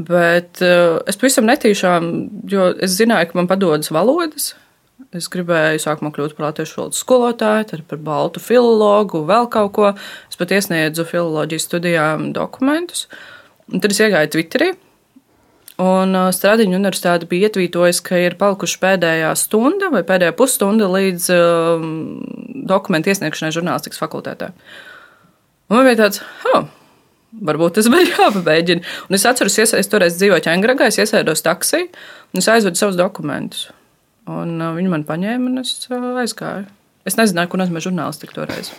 [0.00, 2.08] Bet uh, es pavisam netīšām,
[2.48, 4.54] jo es zināju, ka man padodas valodas.
[5.12, 9.90] Es gribēju sākumā kļūt par latviešu valodas skolotāju, tad par baltu filologu, vēl kaut ko.
[10.32, 13.04] Es pat iesniedzu filoloģijas studijām dokumentus.
[13.68, 14.70] Un tad es iegāju Twitterī
[15.80, 21.28] Un uh, Stradiņu universitāte bija ietvītojusi, ka ir palikuši pēdējā stunda vai pēdējā pusstunda līdz
[21.32, 21.86] um,
[22.68, 24.50] dokumentu iesniegšanai žurnālistikas fakultātē.
[25.70, 26.20] Un man bija tāds,
[26.52, 26.66] oh,
[27.48, 28.84] varbūt tas bija jāpabeidzina.
[29.08, 33.00] Un es atceros, ka es toreiz dzīvoju Ķēngragā, es iesēdos taksī un es aizvedu savus
[33.00, 33.70] dokumentus.
[34.28, 36.68] Un uh, viņi man paņēma un es uh, aizgāju.
[37.08, 38.70] Es nezināju, ko nozīmē žurnālistika toreiz.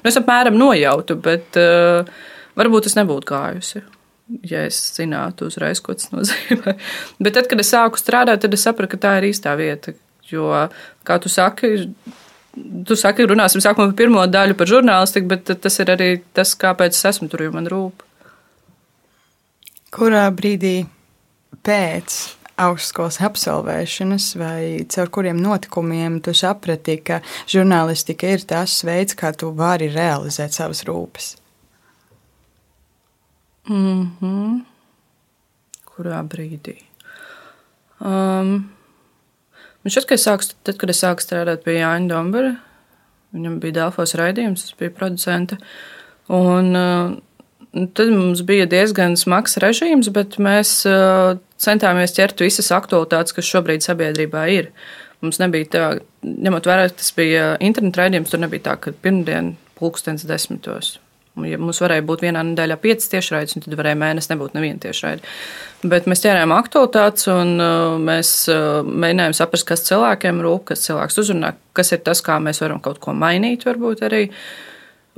[0.00, 2.08] Nu, es apmēram nojautu, bet uh,
[2.58, 3.84] varbūt es nebūtu gājusi
[4.46, 6.76] ja es zinātu uzreiz, ko tas nozīmē.
[7.22, 9.94] Bet tad, kad es sāku strādāt, tad es sapratu, ka tā ir īstā vieta.
[10.30, 10.50] Jo,
[11.06, 11.88] kā tu saki,
[12.86, 16.94] tu saki, runāsim sākumā par pirmo daļu par žurnālistiku, bet tas ir arī tas, kāpēc
[16.94, 18.04] es esmu tur, jo man rūp.
[19.90, 20.84] Kurā brīdī
[21.66, 22.20] pēc
[22.60, 24.62] augstskolas absolvēšanas vai
[24.92, 30.84] caur kuriem notikumiem tu saprati, ka žurnālistika ir tas veids, kā tu vari realizēt savas
[30.86, 31.39] rūpes?
[33.70, 34.60] Mm -hmm.
[35.86, 36.74] Kurā brīdī?
[38.00, 38.70] Um,
[39.82, 42.56] man šķiet, ka es sāku, tad, kad es sāku strādāt pie Jāņa Dombera,
[43.32, 45.54] viņam bija Dēlfos raidījums, tas bija producents.
[46.28, 47.12] Un uh,
[47.94, 53.86] tad mums bija diezgan smags režīms, bet mēs uh, centāmies ķert visas aktualitātes, kas šobrīd
[53.86, 54.72] sabiedrībā ir.
[55.20, 60.26] Mums nebija tā, ņemot vērā, tas bija interneta raidījums, tur nebija tā, ka pirmdien pulkstens
[60.26, 60.98] desmitos
[61.38, 65.22] Ja mums varēja būt vienā nedēļā piecas tiešraides, tad varēja mēnesi nebūt neviena tiešraide.
[65.86, 71.20] Bet mēs ķērām aktualitātes un uh, mēs uh, mēģinājām saprast, kas cilvēkiem rūp, kas cilvēks
[71.22, 74.24] uzrunā, kas ir tas, kā mēs varam kaut ko mainīt, varbūt arī.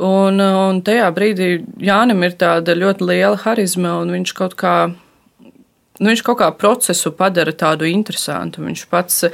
[0.02, 1.50] Un, uh, un tajā brīdī
[1.82, 7.14] Jānis ir tāda ļoti liela harizma, un viņš kaut kā, nu, viņš kaut kā procesu
[7.16, 8.62] padara tādu interesantu.
[8.68, 9.24] Viņš pats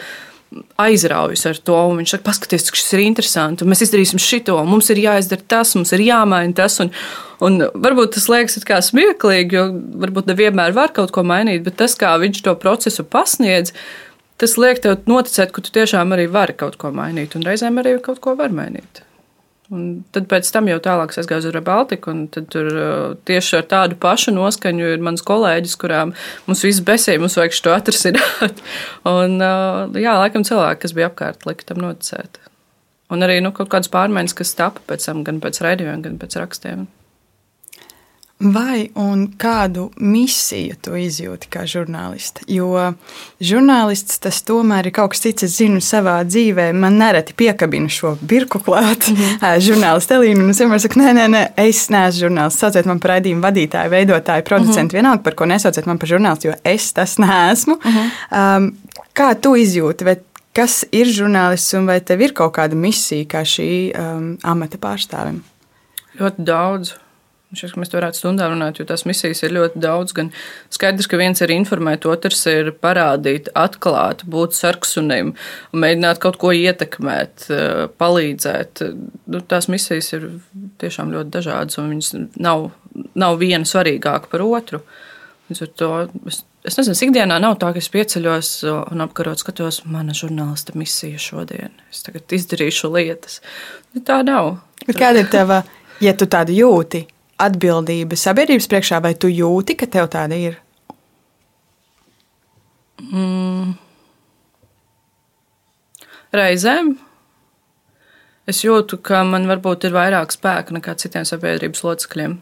[0.81, 1.79] aizraujas ar to.
[1.99, 3.67] Viņš saka, paskatieties, šis ir interesanti.
[3.69, 6.79] Mēs izdarīsim šito, mums ir jāizdara tas, mums ir jāmaina tas.
[6.85, 6.93] Un,
[7.45, 9.67] un varbūt tas liekas smieklīgi, jo
[10.05, 13.75] varbūt nevienmēr var kaut ko mainīt, bet tas, kā viņš to procesu pasniedz,
[14.39, 17.99] tas liek tev noticēt, ka tu tiešām arī vari kaut ko mainīt, un reizēm arī
[18.05, 19.03] kaut ko var mainīt.
[19.69, 23.67] Un tad pēc tam jau tālāk es gāju uz Rebaltiku, un tur uh, tieši ar
[23.69, 26.15] tādu pašu noskaņu ir mans kolēģis, kurām
[26.49, 28.63] mums viss besīja, mums vajag šo atrisināt.
[29.13, 32.41] un, uh, jā, laikam cilvēki, kas bija apkārt, lika tam noticēt.
[33.13, 36.41] Un arī nu, kaut kādas pārmaiņas, kas tapa pēc tam, gan pēc raidījumiem, gan pēc
[36.41, 36.89] rakstiem.
[38.39, 42.45] Vai un kādu misiju tu izjūti kā žurnālists?
[42.47, 42.93] Jo
[43.43, 45.43] žurnālists tas tomēr ir kaut kas cits.
[45.49, 49.09] Es zinu, savā dzīvē man nereti piekabina šo birku klāt.
[49.11, 49.59] Mm.
[49.67, 52.63] Žurnālists Elīna, un es vienmēr saku, nē, nē, nē, es neesmu žurnālists.
[52.63, 56.53] Sauciet man par raidījumu vadītāju, veidotāju, producentu, mm vienalga par ko nesauciet man par žurnālistu,
[56.53, 57.75] jo es tas neesmu.
[57.83, 58.15] Mm -hmm.
[58.39, 58.71] um,
[59.19, 60.05] kā tu izjūti?
[60.05, 60.17] Vai
[60.53, 65.43] kas ir žurnālists un vai tev ir kaut kāda misija kā šī um, amata pārstāvim?
[66.21, 66.95] Ļoti daudz.
[67.57, 70.13] Šis, mēs varētu stundā runāt, jo tās misijas ir ļoti daudz.
[70.13, 70.27] Gan
[70.75, 75.33] skaidrs, ka viens ir informēt, otrs ir parādīt, atklāt, būt sarksunim,
[75.73, 78.85] mēģināt kaut ko ietekmēt, eh, palīdzēt.
[79.33, 80.29] Nu, tās misijas ir
[80.77, 82.69] tiešām ļoti dažādas, un viņas nav,
[83.17, 84.85] nav viena svarīgāka par otru.
[85.49, 85.93] To,
[86.29, 88.57] es, es nezinu, ikdienā nav tā, ka es pieceļos
[88.93, 91.73] un apkarot, skatos, mana žurnālista misija šodien.
[91.89, 93.41] Es tagad izdarīšu lietas.
[93.95, 94.59] Nu, tā nav.
[94.85, 95.65] Kāda ir tava,
[96.05, 97.09] ja tu tādu jūti?
[97.39, 100.59] Atbildība sabiedrības priekšā, vai tu jūti, ka tev tāda ir?
[102.99, 103.77] Mm.
[106.35, 106.97] Reizēm
[108.49, 112.39] es jūtu, ka man varbūt ir vairāk spēka nekā citiem sabiedrības locekļiem.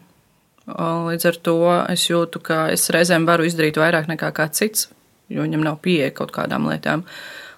[0.67, 1.57] Līdz ar to
[1.93, 4.87] es jūtu, ka es reizēm varu izdarīt vairāk nekā kāds cits,
[5.31, 7.05] jo viņam nav pieeja kaut kādām lietām.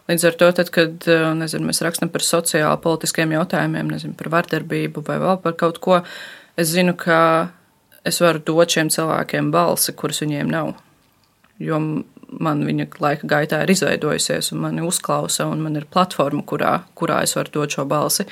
[0.10, 1.06] Līdz ar to, tad, kad
[1.38, 5.99] nezinu, mēs rakstām par sociāli politiskiem jautājumiem, nezinu, par vardarbību vai vēl par kaut ko,
[6.02, 7.19] uh, es zinu, ka
[8.08, 10.74] es varu dot šiem cilvēkiem balsi, kuras viņiem nav.
[11.60, 11.80] Jo
[12.30, 17.24] man viņa laika gaitā ir izveidojusies, un mani uzklausa, un man ir platforma, kurā, kurā
[17.26, 18.28] es varu dot šo balsi.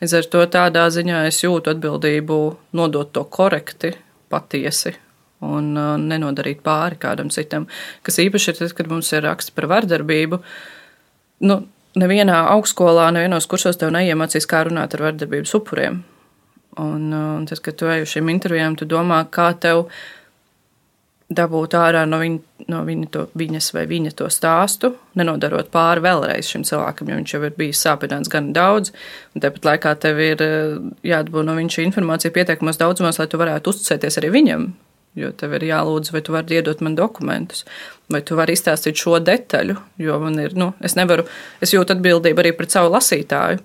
[0.00, 2.40] Līdz ar to tādā ziņā es jūtu atbildību
[2.76, 3.94] nodot to korekti,
[4.32, 4.96] patiesi
[5.44, 7.68] un uh, nenodarīt pāri kādam citam.
[8.04, 10.40] Kas īpaši ir tad, kad mums ir raksti par vardarbību.
[11.48, 11.60] Nu,
[12.00, 16.02] nevienā augstskolā, nevienos kursos tev neiemācīs, kā runāt ar vardarbības upuriem.
[16.76, 19.86] Un, uh, un tas, kad tu ej uz šīm intervijām, tu domā, kā tev
[21.32, 22.36] dabūt ārā no, viņ,
[22.70, 27.34] no viņa to, viņas vai viņa to stāstu, nenodarot pāri vēlreiz šim cilvēkam, jo viņš
[27.34, 28.92] jau ir bijis sāpināts gan daudz,
[29.34, 33.40] un tāpat laikā tev ir uh, jādabū no viņa šī informācija pietiekamos daudzumos, lai tu
[33.40, 34.68] varētu uzticēties arī viņam.
[35.16, 37.64] Jo tev ir jālūdz, vai tu vari iedot man dokumentus,
[38.12, 39.78] vai tu vari izstāstīt šo detaļu.
[40.04, 41.24] Jo man ir, nu, es nevaru,
[41.64, 43.64] es jūtu atbildību arī pret savu lasītāju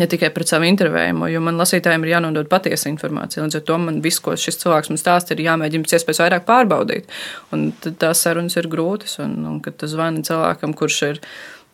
[0.00, 3.44] ne tikai pret savu intervējumu, jo man lasītājiem ir jānodod patiesa informācija.
[3.44, 6.46] Līdz ar to man viss, ko šis cilvēks man stāsta, ir jāmēģina pēc iespējas vairāk
[6.48, 7.10] pārbaudīt.
[7.54, 11.22] Un tās sarunas ir grūtas, un, un kad tu zvani cilvēkam, kurš ir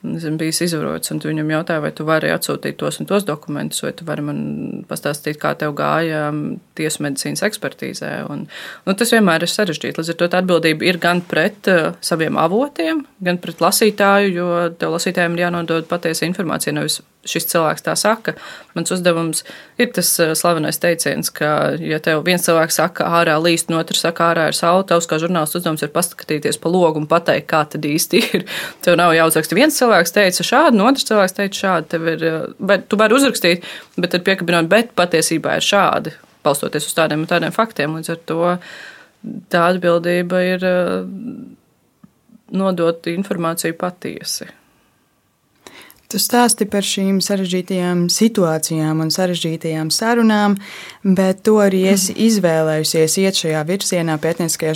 [0.02, 3.82] nezinu, bijis izvarots, un tu viņam jautāja, vai tu vari atsūtīt tos un tos dokumentus,
[3.84, 4.38] vai tu vari man
[4.88, 6.30] pastāstīt, kā tev gāja
[6.78, 8.12] tiesu medicīnas ekspertīzē.
[8.32, 8.46] Un,
[8.86, 10.00] nu, tas vienmēr ir sarežģīti.
[10.00, 14.96] Līdz ar to atbildība ir gan pret uh, saviem avotiem, gan pret lasītāju, jo tev
[14.96, 18.34] lasītājiem ir jānodod patiesa informācija, nevis šis cilvēks tā saka.
[18.76, 19.42] Mans uzdevums
[19.80, 21.50] ir tas eh, slavenais teiciens, ka,
[21.82, 25.18] ja tev viens cilvēks saka, ārā līst, un otrs saka, ārā ir saule, tavs kā
[25.20, 28.46] žurnālists uzdevums ir paskatīties pa logu un pateikt, kā tad īsti ir.
[28.84, 31.90] Tev nav jāuzraksta viens cilvēks teica šādu, un otrs cilvēks teica šādu.
[31.94, 32.26] Tev ir,
[32.58, 33.68] bet, eh, tu vari uzrakstīt,
[34.00, 36.14] bet tad piekabinot, bet patiesībā ir šādi,
[36.46, 37.98] balstoties uz tādiem un tādiem faktiem.
[37.98, 38.40] Līdz ar to
[39.52, 40.96] tā atbildība ir eh,
[42.56, 44.48] nodot informāciju patiesi.
[46.10, 50.56] Tu stāsti par šīm sarežģītajām situācijām un sarežģītajām sarunām,
[51.06, 54.72] bet tu arī esi izvēlējusies iet šajā virzienā pētnieciskajā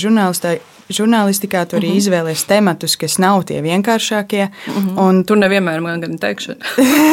[0.94, 1.64] žurnālistikā.
[1.66, 2.02] Tu arī uh -huh.
[2.02, 4.44] izvēlējies tematus, kas nav tie vienkāršākie.
[4.46, 5.00] Uh -huh.
[5.06, 5.24] un...
[5.24, 6.60] Tur nevienmēr man gan teikšana.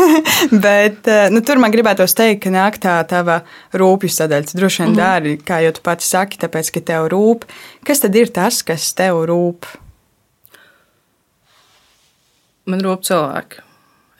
[0.67, 3.41] bet eh, nu, tur man gribētos teikt, ka nāk tā tava
[3.73, 4.53] rūpju sadaļa.
[4.53, 5.01] Droši vien uh -huh.
[5.01, 7.43] dārgi, kā jau tu pati saki, tāpēc, ka tev rūp.
[7.83, 9.65] Kas tad ir tas, kas tev rūp?
[12.65, 13.70] Man rūp cilvēki.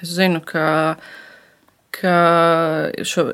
[0.01, 0.95] Es zinu, ka,
[1.95, 2.15] ka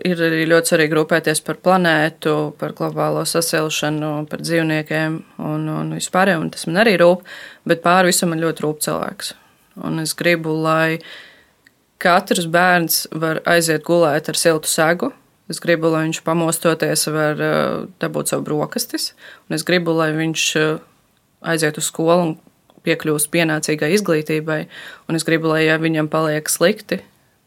[0.07, 6.41] ir arī ļoti svarīgi rūpēties par planētu, par globālo sasilšanu, par dzīvniekiem un, un vispārējo,
[6.43, 7.23] un tas man arī rūp,
[7.67, 9.35] bet pāri visam man ļoti rūp cilvēks.
[9.87, 10.97] Un es gribu, lai
[12.01, 15.13] katrs bērns var aiziet gulēt ar siltu segu,
[15.47, 17.39] Es gribu, lai viņš pamostoties var
[18.03, 19.13] dabūt savu brokastis,
[19.47, 20.43] un es gribu, lai viņš
[21.47, 22.33] aiziet uz skolu un
[22.85, 24.59] piekļūst pienācīgai izglītībai,
[25.07, 27.01] un es gribu, lai ja viņam paliek slikti,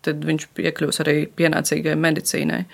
[0.06, 2.64] tad viņš piekļūs arī pienācīgai medicīnai.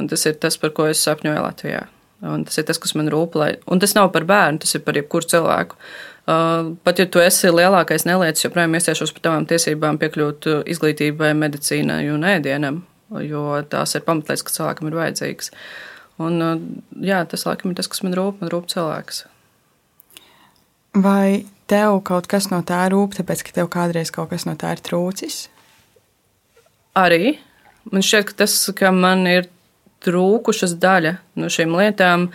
[0.00, 1.86] Un tas ir tas, par ko es sapņoju Latvijā.
[2.26, 3.36] Un tas ir tas, kas man rūp.
[3.38, 3.54] Lai...
[3.72, 5.78] Un tas nav par bērnu, tas ir par jebkuru cilvēku.
[6.26, 12.00] Uh, pat ja tu esi lielākais nelietis, joprojām iestiešos par tavām tiesībām piekļūt izglītībai, medicīnai
[12.10, 12.80] un ēdienam,
[13.22, 15.52] jo tās ir pamatlietas, kas cilvēkam ir vajadzīgas.
[16.26, 16.56] Un, uh,
[17.04, 19.22] jā, tas laikam ir tas, kas man rūp, man rūp cilvēks.
[21.04, 24.76] Vai tev kaut kas no tā rūp, tāpēc ka tev kādreiz kaut kas no tā
[24.76, 25.46] ir trūcis?
[26.96, 27.36] Arī
[27.92, 29.50] man šķiet, ka tas, ka man ir
[30.06, 32.28] trūkušas daļa no šīm lietām,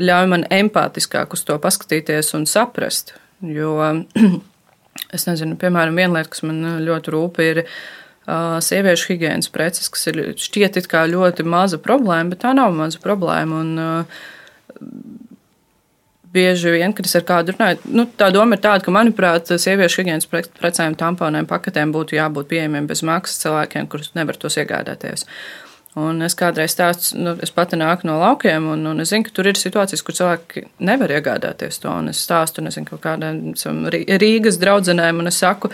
[0.00, 3.14] ļauj man empātiskāk uz to paskatīties un saprast.
[3.44, 3.76] Jo
[5.16, 10.10] es nezinu, piemēram, viena lieta, kas man ļoti rūp, ir uh, sieviešu higiēnas preces, kas
[10.12, 13.64] ir šķiet kā ļoti maza problēma, bet tā nav maza problēma.
[13.64, 15.19] Un, uh,
[16.32, 20.02] bieži vien, kad es ar kādu runāju, nu, tā doma ir tāda, ka, manuprāt, sieviešu
[20.02, 25.26] higiēnas precēm, tamponiem, paketēm būtu jābūt pieejamiem bez maksas cilvēkiem, kurus nevar tos iegādāties.
[25.98, 29.34] Un es kādreiz stāstu, nu, es pati nāku no laukiem, un, un es zinu, ka
[29.34, 31.90] tur ir situācijas, kur cilvēki nevar iegādāties to.
[31.90, 33.56] Un es stāstu, un es zinu, kādām
[33.90, 35.72] Rīgas draudzenēm, un es saku,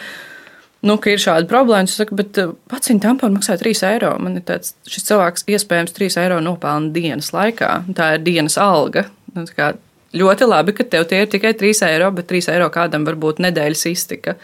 [0.88, 1.84] nu, ka ir šāda problēma.
[1.84, 4.14] Es saku, bet uh, pats viņa tampons maksā 3 eiro.
[4.24, 7.74] Man ir tāds, šis cilvēks iespējams 3 eiro nopelna dienas laikā.
[7.98, 9.04] Tā ir dienas alga.
[9.36, 9.74] Nu, kā,
[10.14, 13.42] ļoti labi, ka tev tie ir tikai 3 eiro, bet 3 eiro kādam var būt
[13.42, 14.36] nedēļas iztika.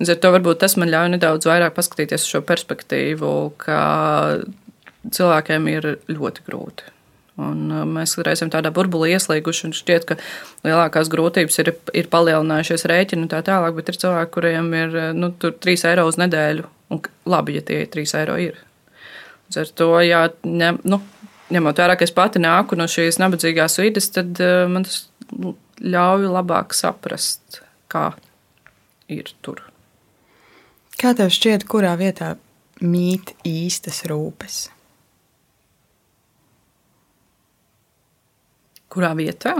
[0.00, 3.30] Līdz ar to varbūt tas man ļauj nedaudz vairāk paskatīties uz šo perspektīvu,
[3.62, 3.78] ka
[5.14, 6.90] cilvēkiem ir ļoti grūti.
[7.44, 10.16] Un uh, mēs reizēm tādā burbulī ieslīguši, un šķiet, ka
[10.66, 15.08] lielākās grūtības ir, ir palielinājušies rēķini un tā tālāk, bet ir cilvēki, kuriem ir uh,
[15.18, 18.60] nu, 3 eiro uz nedēļu, un labi, ja tie 3 eiro ir.
[19.48, 21.00] Līdz ar to, jā, ņem, nu,
[21.52, 25.04] ņemot vērā, ka es pati nāku no šīs nabadzīgās vidas, tad uh, man tas
[25.84, 27.60] ļauj labāk saprast,
[27.92, 28.12] kā
[29.12, 29.62] ir tur.
[31.00, 32.34] Kā tev šķiet, kurā vietā
[32.80, 34.68] mīt īstas rūpes?
[38.94, 39.56] Kurā vietā?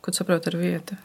[0.00, 0.96] Ko saprot ar vietu?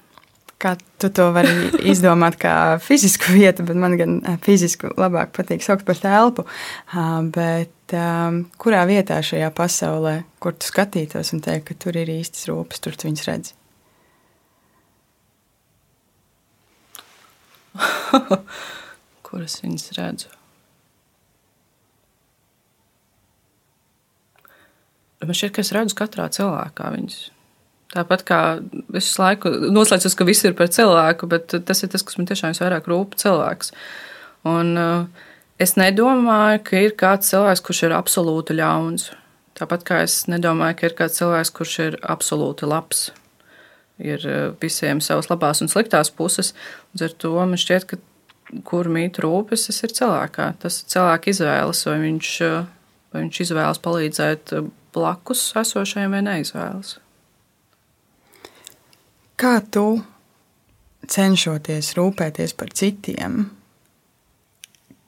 [0.66, 1.52] Kā tu to vari
[1.86, 6.48] izdomāt, kā fizisku vietu, bet man gan fizisku labāk patīk saukt par telpu.
[7.36, 7.94] Bet
[8.64, 12.98] kurā vietā šajā pasaulē, kur tu skatītos un teikt, ka tur ir īstas rūpes, tur
[12.98, 13.54] tu viņas redzi?
[19.28, 20.34] Kuras viņas redzu?
[25.26, 27.35] Man šķiet, ka es redzu katrā cilvēkā viņas.
[27.96, 28.40] Tāpat kā
[28.92, 32.28] es visu laiku noslēdzu, ka viss ir par cilvēku, bet tas ir tas, kas man
[32.28, 33.72] tiešām visvairāk rūp cilvēks.
[34.52, 35.28] Un uh,
[35.62, 39.14] es nedomāju, ka ir kāds cilvēks, kurš ir absolūti ļauns.
[39.56, 43.06] Tāpat kā es nedomāju, ka ir kāds cilvēks, kurš ir absolūti labs.
[44.04, 46.52] Ir uh, visiem savas labās un sliktās puses.
[46.92, 50.50] Līdz ar to man šķiet, ka kur mīt rūpes, tas ir cilvēkā.
[50.66, 52.60] Tas ir cilvēka izvēles, vai viņš, uh,
[53.16, 54.58] vai viņš izvēlas palīdzēt
[54.96, 56.98] blakus esošajiem vai neizvēlas.
[59.36, 59.86] Kā tu
[61.12, 63.46] cenšoties rūpēties par citiem,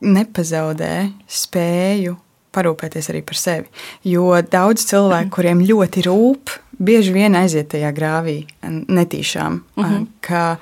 [0.04, 0.94] nepazaudē
[1.32, 2.18] spēju
[2.58, 3.70] parūpēties arī par sevi.
[4.08, 9.94] Jo daudz cilvēku, kuriem ļoti rūp, bieži vien aiziet tajā grāvī netīšām, uh mhm.
[9.94, 10.08] -huh.
[10.22, 10.58] ka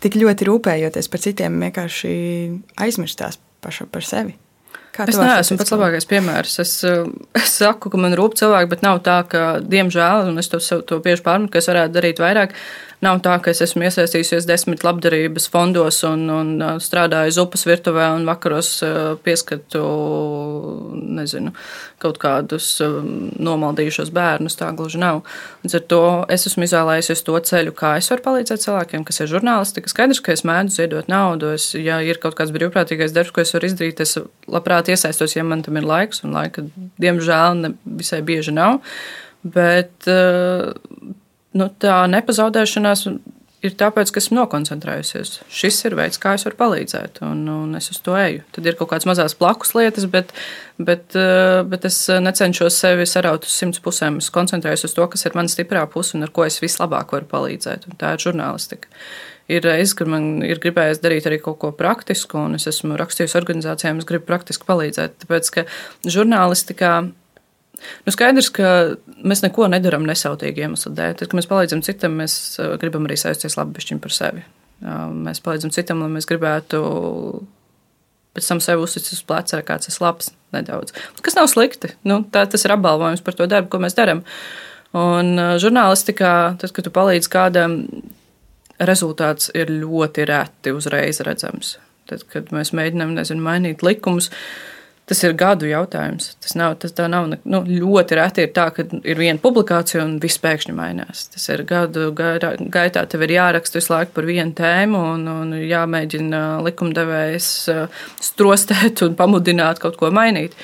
[0.00, 2.14] tik ļoti rūpējoties par citiem, vienkārši
[2.76, 4.36] aizmirstās pašu par sevi.
[4.90, 6.58] Kā es neesmu pats labākais piemērs.
[6.64, 6.72] Es,
[7.38, 10.98] es saku, ka man rūp cilvēki, bet nav tā, ka, diemžēl, un es to, to
[11.04, 12.56] bieži pārmetu, ka es varētu darīt vairāk.
[13.00, 16.50] Nav tā, ka es esmu iesaistījusies desmit labdarības fondos un, un
[16.84, 18.74] strādāju zupas virtuvē un vakaros
[19.24, 19.80] pieskatu,
[21.16, 21.54] nezinu,
[22.02, 24.58] kaut kādus nomaldījušos bērnus.
[24.60, 25.22] Tā gluži nav.
[25.64, 26.02] Līdz ar to
[26.36, 29.86] es esmu izvēlējusies to ceļu, kā es varu palīdzēt cilvēkiem, kas ir žurnālisti.
[29.88, 31.54] Skaidrs, ka es mēdzu ziedot naudu.
[31.56, 35.44] Es, ja ir kaut kāds brīvprātīgais darbs, ko es varu izdarīt, es labprāt iesaistos, ja
[35.44, 36.64] man tam ir laiks, un laika,
[37.02, 38.80] diemžēl, ne, visai bieži nav.
[39.44, 43.06] Bet nu, tā nepazaudēšanās
[43.64, 45.32] ir tāpēc, ka esmu nokoncentrējusies.
[45.52, 48.44] Šis ir veids, kā es varu palīdzēt, un, un es uz to eju.
[48.56, 50.32] Tad ir kaut kādas mazas blakus lietas, bet,
[50.80, 54.20] bet, eh, bet es necenšos sevi saraut uz simts pusēm.
[54.22, 57.28] Es koncentrējos uz to, kas ir mana stiprā puse un ar ko es vislabāk varu
[57.30, 57.90] palīdzēt.
[58.00, 58.92] Tā ir žurnālistika.
[59.50, 63.38] Ir reizes, kad man ir gribējies darīt arī kaut ko praktisku, un es esmu rakstījusi
[63.40, 65.16] organizācijām, es gribu praktiski palīdzēt.
[65.24, 65.66] Tāpēc, ka
[66.06, 66.92] žurnālistikā
[68.04, 68.70] Nu, skaidrs, ka
[69.24, 71.14] mēs neko nedarām nesautīgi iemeslu dēļ.
[71.16, 74.44] Tad, kad mēs palīdzam citam, mēs uh, gribam arī sajusties labi par sevi.
[74.80, 76.80] Uh, mēs palīdzam citam, lai mēs gribētu
[78.36, 80.94] pēc tam sev uzticēt uz pleca, kāds ir labs nedaudz.
[81.24, 81.94] Kas nav slikti.
[82.06, 84.22] Nu, tā, tas ir apbalvojums par to darbu, ko mēs darām.
[84.96, 87.80] Un uh, žurnālistikā, tad, kad tu palīdzi kādam,
[88.88, 91.76] rezultāts ir ļoti reti uzreiz redzams.
[92.10, 94.30] Tad, kad mēs mēģinām nezinu, mainīt likumus,
[95.10, 96.32] tas ir gadu jautājums.
[96.42, 100.40] Tas nav, tas nav nu, ļoti reti ir tā, ka ir viena publikācija un viss
[100.42, 101.26] pēkšņi mainās.
[101.34, 106.44] Tas ir gadu gaitā, tev ir jāraksta visu laiku par vienu tēmu un, un jāmēģina
[106.66, 107.50] likumdevējs
[108.30, 110.56] strostēt un pamudināt kaut ko mainīt.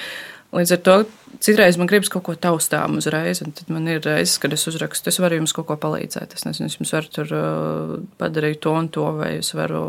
[0.57, 0.99] Līdz ar to
[1.43, 5.11] Citreiz man gribas kaut ko taustām uzreiz, un tad man ir reizes, kad es uzrakstu,
[5.11, 6.37] es varu jums kaut ko palīdzēt.
[6.37, 9.81] Es nezinu, es jums varu tur uh, padarīt to un to, vai es varu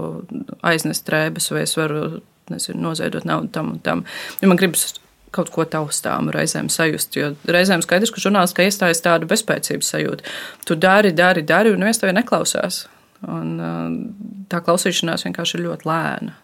[0.67, 2.21] aiznest drēbes, vai es varu
[2.51, 4.03] nezinu, noziedot naudu tam un tam.
[4.41, 4.97] Ja man gribas
[5.35, 7.15] kaut ko taustām reizēm sajust.
[7.19, 10.35] Jo reizēm skaidrs, ka žurnālistiskā iestājas tādu bezspēcības sajūtu.
[10.67, 12.85] Tu dari, dari, dari, un neviens tevi neklausās.
[13.27, 16.35] Un, uh, tā klausīšanās vienkārši ir ļoti lēna.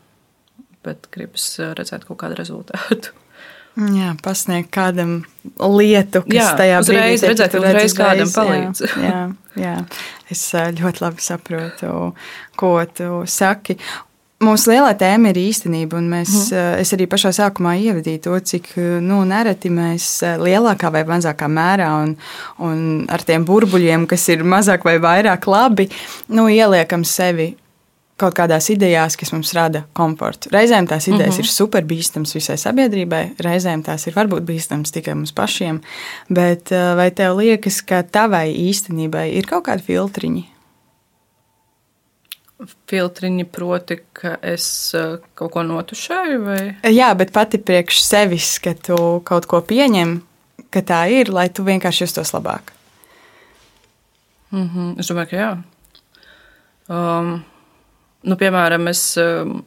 [0.83, 3.15] Bet gribas redzēt kaut kādu rezultātu.
[3.73, 5.23] Jā, pasniegt kādam
[5.57, 7.29] lietu, kas jā, tajā brīdī ir.
[7.31, 8.81] Redzēt, ka uzreiz kādam palīdz.
[8.85, 9.21] Jā, jā,
[9.63, 9.75] jā,
[10.33, 11.93] es ļoti labi saprotu,
[12.59, 13.79] ko tu saki.
[14.43, 16.83] Mūsu lielā tēma ir īstenība, un mēs, mm.
[16.83, 20.07] es arī pašā sākumā ievadīju to, cik nu, nereti mēs
[20.41, 22.13] lielākā vai mazākā mērā un,
[22.61, 22.81] un
[23.13, 25.87] ar tiem burbuļiem, kas ir mazāk vai vairāk labi,
[26.35, 27.53] nu, ieliekam sevi
[28.21, 30.51] kaut kādās idejās, kas mums rada komfortu.
[30.53, 31.45] Reizēm tās idejas uh -huh.
[31.45, 35.81] ir super bīstamas visai sabiedrībai, reizēm tās ir varbūt bīstamas tikai mums pašiem.
[36.29, 40.49] Bet eh, vai tev liekas, ka tavai īstenībai ir kaut kādi filtriņi?
[42.87, 46.43] Filtriņi proti, ka es eh, kaut ko notušēju?
[46.43, 46.75] Vai?
[46.93, 50.21] Jā, bet pati priekš sevis, ka tu kaut ko pieņem,
[50.69, 52.61] ka tā ir, lai tu vienkārši justos labāk.
[54.51, 54.99] Mm -hmm.
[54.99, 55.57] Es domāju, ka jā.
[56.89, 57.43] Um,
[58.23, 59.57] Nu, piemēram, es, um,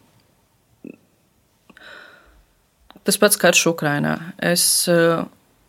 [3.04, 4.14] tas pats karš Ukrainā.
[4.40, 5.26] Es uh,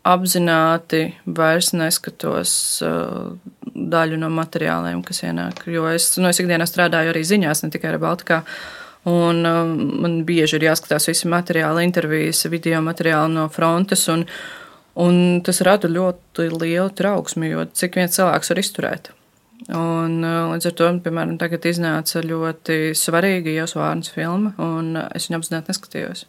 [0.08, 1.02] apzināti
[1.36, 2.52] vairs neskatos
[2.86, 3.34] uh,
[3.68, 5.66] daļu no materiāliem, kas ienāk.
[5.68, 8.40] Jo es, nu, es ikdienā strādāju arī ziņās, ne tikai ar Baltikā.
[9.08, 14.06] Un um, man bieži ir jāskatās visi materiāli, intervijas, video materiāli no frontes.
[14.12, 14.24] Un,
[14.96, 19.12] un tas rada ļoti lielu trauksmi, jo cik viens cilvēks var izturēt.
[19.66, 25.08] Un, uh, līdz ar to, piemēram, tagad iznāca ļoti svarīga Iesu Vārnas filma, un uh,
[25.18, 26.20] es viņu apzināti neskatījos.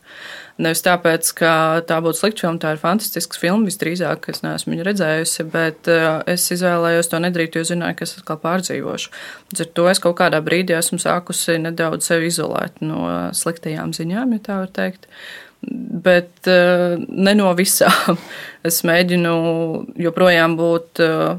[0.57, 1.51] Nevis tāpēc, ka
[1.87, 6.23] tā būtu slikta filma, tā ir fantastisks film, visdrīzāk, es neesmu viņu redzējusi, bet uh,
[6.25, 9.13] es izvēlējos to nedarīt, jo zināju, ka es atkal pārdzīvošu.
[9.51, 13.03] Līdz ar to es kaut kādā brīdī esmu sākusi nedaudz sevi izolēt no
[13.37, 15.05] sliktajām ziņām, ja tā var teikt
[15.59, 18.17] bet uh, ne no visām.
[18.59, 19.33] Es mēģinu
[20.03, 21.37] joprojām būt uh,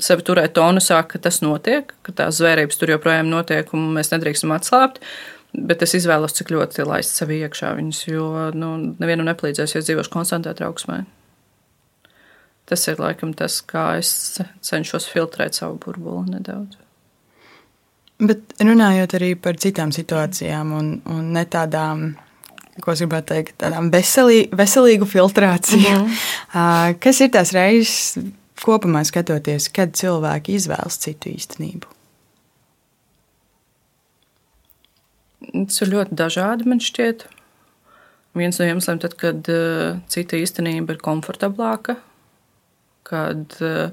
[0.00, 4.54] sevi turēt tonusā, ka tas notiek, ka tās zvērības tur joprojām notiek un mēs nedrīkstam
[4.56, 5.02] atslābt.
[5.54, 8.24] Bet es izvēlos, cik ļoti laist sevi iekšā viņus, jo
[8.58, 11.04] nu, nevienam nepalīdzēs, ja dzīvošu konstantā trauksmē.
[12.66, 16.80] Tas ir laikam tas, kā es cenšos filtrēt savu burbuli nedaudz.
[18.24, 22.06] Bet runājot arī par citām situācijām un, un ne tādām,
[22.82, 26.98] ko es gribētu teikt, tādām veselī, veselīgu filtrāciju, mm -hmm.
[26.98, 28.16] kas ir tās reizes,
[28.62, 31.90] kopumā skatoties, kad cilvēki izvēlas citu īstenību?
[35.54, 37.26] Tas ir ļoti dažādi, man šķiet.
[38.34, 41.98] Viens no iemesliem, tad, kad uh, cita īstenība ir komfortablāka,
[43.06, 43.92] kad, uh,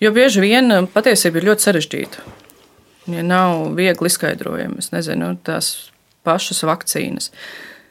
[0.00, 2.24] jo bieži vien patiesība ir ļoti sarežģīta.
[3.12, 5.74] Ja nav viegli izskaidrojama, es nezinu, tās
[6.24, 7.28] pašas vakcīnas.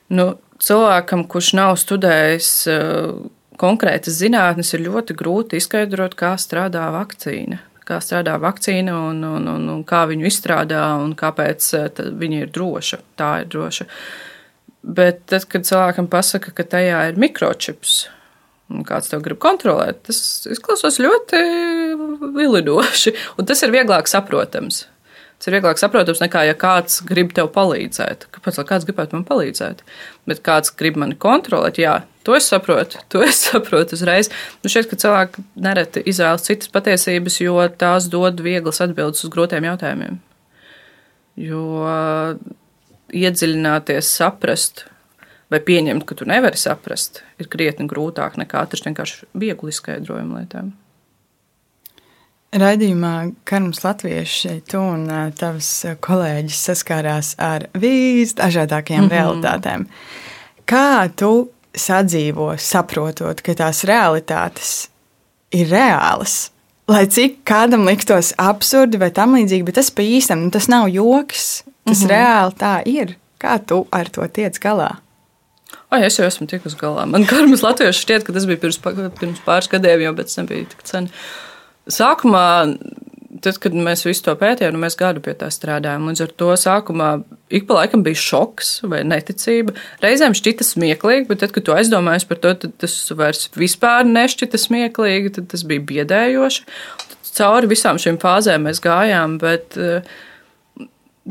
[0.09, 0.31] Nu,
[0.63, 3.13] cilvēkam, kurš nav studējis uh,
[3.63, 7.61] konkrētas zinātnes ir ļoti grūti izskaidrot, kā strādā vakcīna.
[7.83, 12.53] Kā strādā vakcīna un, un, un, un kā viņu izstrādā un kāpēc eh, viņa ir
[12.55, 13.01] droša.
[13.19, 13.87] Tā ir droša.
[14.83, 17.97] Bet tad, kad cilvēkam pasaka, ka tajā ir mikročips,
[18.71, 20.19] un kāds to grib kontrolēt, tas
[20.51, 21.39] izklausās ļoti
[22.35, 23.15] vilinoši.
[23.39, 24.83] Un tas ir vieglāk saprotams.
[25.43, 28.29] Tas ir vieglāk saprotams nekā, ja kāds grib tev palīdzēt.
[28.31, 29.81] Kāpēc kāds gribētu man palīdzēt?
[30.23, 33.01] Bet kāds grib mani kontrolēt, jā, to es saprotu.
[33.11, 34.29] To es saprotu uzreiz.
[34.63, 39.67] Nu, šķiet, ka cilvēki nereti izvēlas citas patiesības, jo tās dod vieglas atbildes uz grūtiem
[39.67, 40.21] jautājumiem.
[41.43, 41.65] Jo
[43.11, 44.85] iedziļināties, saprast,
[45.51, 50.71] vai pieņemt, ka tu nevari saprast, ir krietni grūtāk nekā atrast vienkārši vieglu izskaidrojumu lietām.
[52.53, 53.13] Raidījumā
[53.49, 55.07] Karams Latvieši, tu un
[55.39, 55.69] tavs
[56.05, 59.15] kolēģis saskārās ar visdažādākajām mm -hmm.
[59.17, 59.85] realitātēm.
[60.69, 64.89] Kā tu sadzīvo, saprotot, ka tās realitātes
[65.51, 66.51] ir reālas?
[66.87, 70.89] Lai cik kādam liktos absurdi vai tam līdzīgi, bet tas pa īstam, nu, tas nav
[70.89, 71.63] joks.
[71.85, 72.11] Tas mm -hmm.
[72.11, 73.17] reāli tā ir.
[73.39, 74.95] Kā tu ar to tiec galā?
[75.89, 77.05] Ai, es jau esmu tikus galā.
[77.05, 78.79] Man karmas latviešu šķiet, ka tas bija pirms,
[79.19, 81.09] pirms pāris gadiem, jau, bet tas nebija tik sen.
[81.91, 82.47] Sākumā
[83.43, 86.07] tad, kad mēs visu to pētījām, nu, mēs gadu pie tā strādājām.
[86.09, 87.09] Līdz ar to sākumā
[87.53, 89.75] ik pa laikam bija šoks vai neticība.
[90.03, 94.61] Reizēm šķita smieklīgi, bet tad, kad tu aizdomājies par to, tad tas vairs vispār nešķita
[94.61, 96.67] smieklīgi, tad tas bija biedējoši.
[97.03, 99.77] Tad cauri visām šīm fāzēm mēs gājām, bet,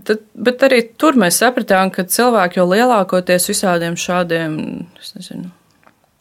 [0.04, 4.58] tad, bet arī tur mēs sapratām, ka cilvēki jau lielākoties visādiem šādiem,
[5.00, 5.52] es nezinu,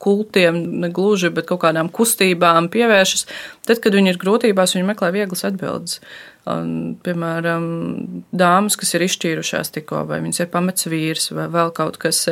[0.02, 3.26] kultiem, ne gluži, bet kaut kādām kustībām pievēršas.
[3.68, 6.02] Tad, kad viņi ir grūtībās, viņi meklē vieglas atbildes.
[6.50, 7.66] Un, piemēram,
[8.34, 12.24] dāmas, kas ir izšķīrušās tikko, vai viņas ir pamets vīrs, vai vēl kaut kas,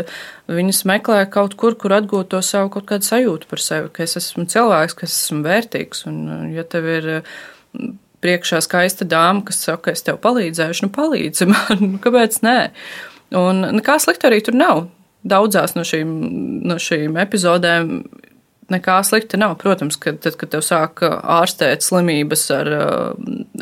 [0.50, 4.18] viņas meklē kaut kur, kur atgūt to savu kaut kādu sajūtu par sevi, ka es
[4.18, 6.08] esmu cilvēks, kas esmu vērtīgs.
[6.10, 6.24] Un,
[6.56, 7.12] ja tev ir
[8.24, 12.60] priekšā skaista dāma, kas saka, es tev palīdzēšu, nu palīdzi man, nu kāpēc nē?
[13.38, 14.88] Un nekā slikta arī tur nav
[15.28, 16.10] daudzās no šīm,
[16.68, 17.94] no šīm epizodēm
[18.70, 19.56] nekā slikta nav.
[19.62, 22.72] Protams, ka tad, kad tev sāk ārstēt slimības ar,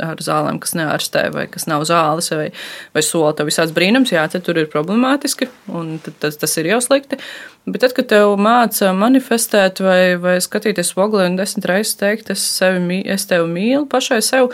[0.03, 2.49] ar zālēm, kas neārstē, vai kas nav zāles, vai,
[2.95, 6.81] vai sola tev visāds brīnums, jā, tad tur ir problemātiski, un tas, tas ir jau
[6.83, 7.19] slikti.
[7.67, 12.43] Bet tad, kad tev māca manifestēt vai, vai skatīties spoglī un desmit reizes teikt, es,
[12.59, 14.51] sevi, es tevi mīlu pašai sev,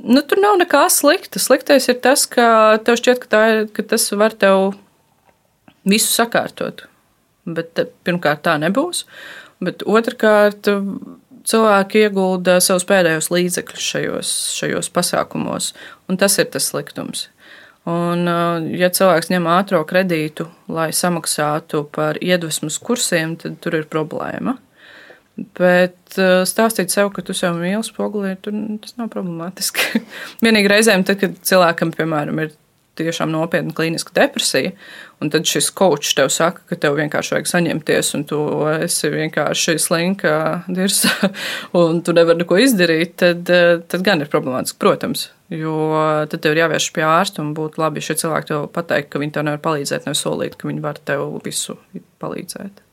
[0.00, 1.40] nu, tur nav nekā slikta.
[1.42, 4.72] Sliktais ir tas, ka tev šķiet, ka, tā, ka tas var tev
[5.90, 6.86] visu sakārtot.
[7.48, 9.04] Bet eh, pirmkārt, tā nebūs.
[9.64, 10.68] Bet otrkārt,
[11.48, 14.30] cilvēki iegulda savus pēdējos līdzekļus šajos,
[14.60, 15.72] šajos pasākumos,
[16.06, 17.26] un tas ir tas sliktums.
[17.88, 23.88] Un, eh, ja cilvēks ņem ātrā kredītu, lai samaksātu par iedvesmas kursiem, tad tur ir
[23.88, 24.58] problēma.
[25.58, 30.02] Bet eh, stāstīt sev, ka tu sev mīli spogulī, tas nav problemātiski.
[30.44, 32.52] Vienīgi reizēm, tad, kad cilvēkam, piemēram, ir
[33.06, 34.72] tiešām nopietna klīniska depresija,
[35.22, 38.40] un tad šis kočs tev saka, ka tev vienkārši vajag saņemties, un tu
[38.72, 40.34] esi vienkārši slinka
[40.68, 41.12] dirsa,
[41.80, 43.50] un tu nevari neko izdarīt, tad,
[43.90, 45.28] tad gan ir problemātiski, protams.
[45.48, 45.76] Jo
[46.28, 49.22] tad tev ir jāvērš pie ārsta un būtu labi, ja šie cilvēki tev pateikt, ka
[49.22, 51.78] viņi tev nevar palīdzēt, nevis solīt, ka viņi var tev visu
[52.20, 52.84] palīdzēt.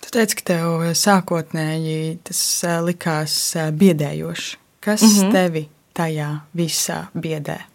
[0.00, 2.40] Tu teici, ka tev sākotnēji tas
[2.86, 3.36] likās
[3.76, 4.56] biedējoši.
[4.80, 5.32] Kas mm -hmm.
[5.32, 7.69] tevi tajā visā biedē?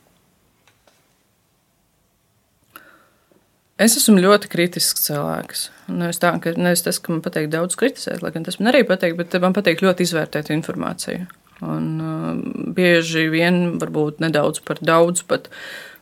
[3.76, 5.66] Es esmu ļoti kritisks cilvēks.
[5.92, 8.86] Nevis, tā, ka, nevis tas, ka man patīk daudz kritizēt, lai gan tas man arī
[8.88, 11.26] patīk, bet man patīk ļoti izvērtēt informāciju.
[11.66, 12.30] Un, uh,
[12.76, 15.50] bieži vien, varbūt nedaudz par daudz pat.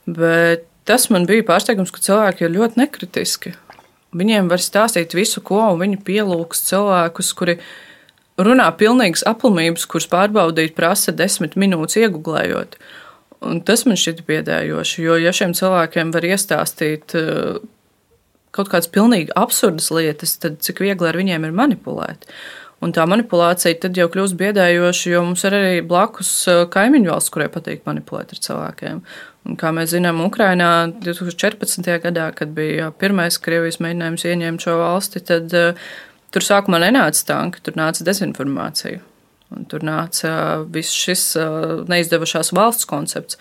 [0.05, 3.55] Bet tas man bija pārsteigums, ka cilvēki ir ļoti nekritiski.
[4.13, 7.57] Viņiem var stāstīt visu, ko, viņi pielūgs cilvēkus, kuri
[8.37, 12.77] runā pilnīgas aplamības, kuras pārbaudīt prasa desmit minūtes iegūlējot.
[13.43, 17.61] Un tas man šķiet biedējoši, jo ja šiem cilvēkiem var iestāstīt eh,
[18.55, 22.27] kaut kādas pilnīgi absurdas lietas, tad cik viegli ar viņiem ir manipulēt.
[22.83, 27.33] Un tā manipulācija tad jau kļūst biedējoša, jo mums ir arī blakus eh, kaimiņu valsts,
[27.35, 29.03] kurai patīk manipulēt ar cilvēkiem.
[29.43, 30.71] Un kā mēs zinām, Ukrainā
[31.03, 31.89] 2014.
[32.05, 35.89] gadā, kad bija pirmais Krievijas mēģinājums ieņemt šo valsti, tad uh,
[36.31, 39.03] tur sākumā nenāca tanki, tur nāca dezinformācija.
[39.53, 40.33] Un tur nāca
[40.73, 41.29] viss šis
[41.89, 43.39] neizdevušās valsts koncepts.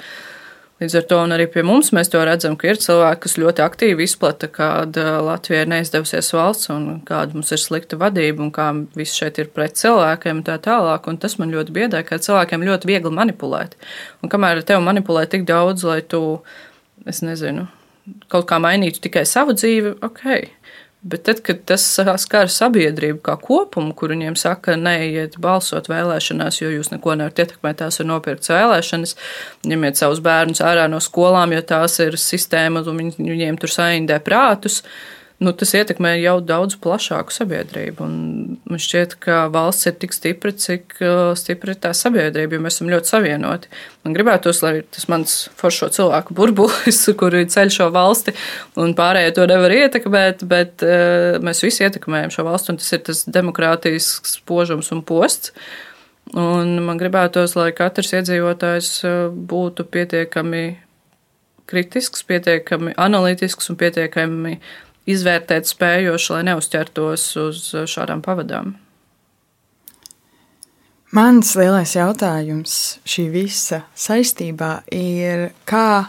[0.82, 4.48] Līdz ar to arī pie mums mēs redzam, ka ir cilvēki, kas ļoti aktīvi izplata,
[4.50, 8.66] kāda Latvija ir neizdevusies valsts un kāda mums ir slikta vadība un kā
[8.98, 11.06] viss šeit ir pret cilvēkiem un tā tālāk.
[11.06, 13.76] Un tas man ļoti biedē, ka cilvēkiem ļoti viegli manipulēt.
[14.24, 16.40] Un kamēr ar tevi manipulē tik daudz, lai tu,
[17.06, 17.68] es nezinu,
[18.32, 20.26] kaut kā mainītu tikai savu dzīvi, ok.
[21.02, 21.82] Bet tad, kad tas
[22.22, 27.80] skar sabiedrību kā kopumu, kur viņiem saka, neiet balsot vēlēšanās, jo jūs neko nevarat ietekmēt,
[27.80, 29.16] tās ir nopirktas vēlēšanas,
[29.66, 34.82] ņemiet savus bērnus ārā no skolām, jo tās ir sistēmas un viņiem tur saindē prātus.
[34.82, 38.04] Uh, nu, tas ietekmē jau daudz plašāku sabiedrību.
[38.06, 42.64] Un man šķiet, ka valsts ir tik stipra, cik uh, stipra ir tā sabiedrība, jo
[42.64, 43.70] mēs esam ļoti savienoti.
[44.06, 48.36] Man gribētos, lai tas mans foršo cilvēku burbulis, kuri ceļ šo valsti,
[48.82, 53.02] un pārējie to nevar ietekmēt, bet uh, mēs visi ietekmējam šo valsti, un tas ir
[53.08, 55.56] tas demokrātisks spožums un posts.
[56.38, 60.64] Un man gribētos, lai katrs iedzīvotājs uh, būtu pietiekami
[61.72, 64.56] kritisks, pietiekami analītisks un pietiekami
[65.06, 68.76] izvērtēt spējoši, lai neuzķertos uz šādām pavadām.
[71.12, 72.74] Mans lielais jautājums
[73.04, 76.06] šī visa saistībā ir, kā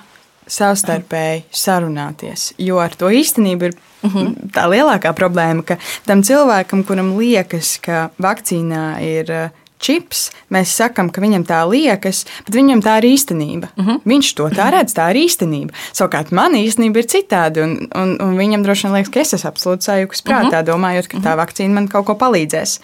[0.47, 2.51] savstarpēji sarunāties.
[2.59, 4.17] Jo ar to īstenību ir uh mhm.
[4.27, 4.51] -huh.
[4.55, 9.51] tā lielākā problēma, ka tam cilvēkam, kuram liekas, ka vakcīnā ir
[9.83, 13.69] čips, mēs sakām, ka viņam tā liekas, bet viņam tā ir īstenība.
[13.75, 13.89] Uh mhm.
[13.91, 14.07] -huh.
[14.13, 15.75] Viņš to tā redz, tā ir īstenība.
[15.91, 19.51] Savukārt man īstenība ir citādi, un, un, un viņam droši vien liekas, ka es esmu
[19.51, 20.55] absolūti sajūgs prātā, uh mhm.
[20.55, 20.69] -huh.
[20.71, 21.39] domājot, ka tā mhm.
[21.43, 22.79] vakcīna man kaut ko palīdzēs.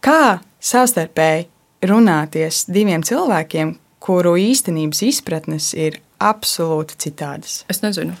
[0.00, 1.48] Kā savstarpēji
[1.82, 7.64] runāties diviem cilvēkiem, kuru īstenības izpratnes ir absolūti citādas?
[7.68, 8.14] Es nezinu.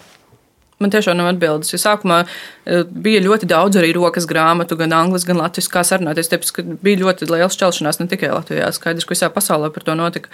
[0.78, 1.72] Man tiešām nav atbildes.
[1.74, 6.30] Ja sākumā eh, bija ļoti daudz arī rokas grāmatu, gan angļuiski, gan latviešu, kā sarunāties.
[6.30, 10.30] Tāpēc, bija ļoti liela šķelšanās ne tikai Latvijā, skaidrs, ka visā pasaulē par to notika.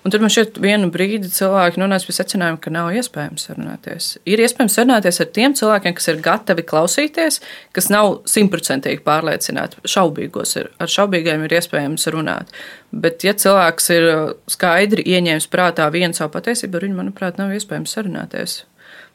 [0.00, 4.06] Un tad man šķiet, vienu brīdi cilvēki nonāca pie secinājuma, ka nav iespējams sarunāties.
[4.24, 7.36] Ir iespējams sarunāties ar tiem cilvēkiem, kas ir gatavi klausīties,
[7.76, 9.82] kas nav simtprocentīgi pārliecināti.
[9.84, 12.56] Šaubīgos ir, ar šaubīgiem ir iespējams runāt.
[12.96, 14.10] Bet, ja cilvēks ir
[14.48, 18.62] skaidri ieņēmis prātā vienu savu patiesību, ar viņu, manuprāt, nav iespējams sarunāties.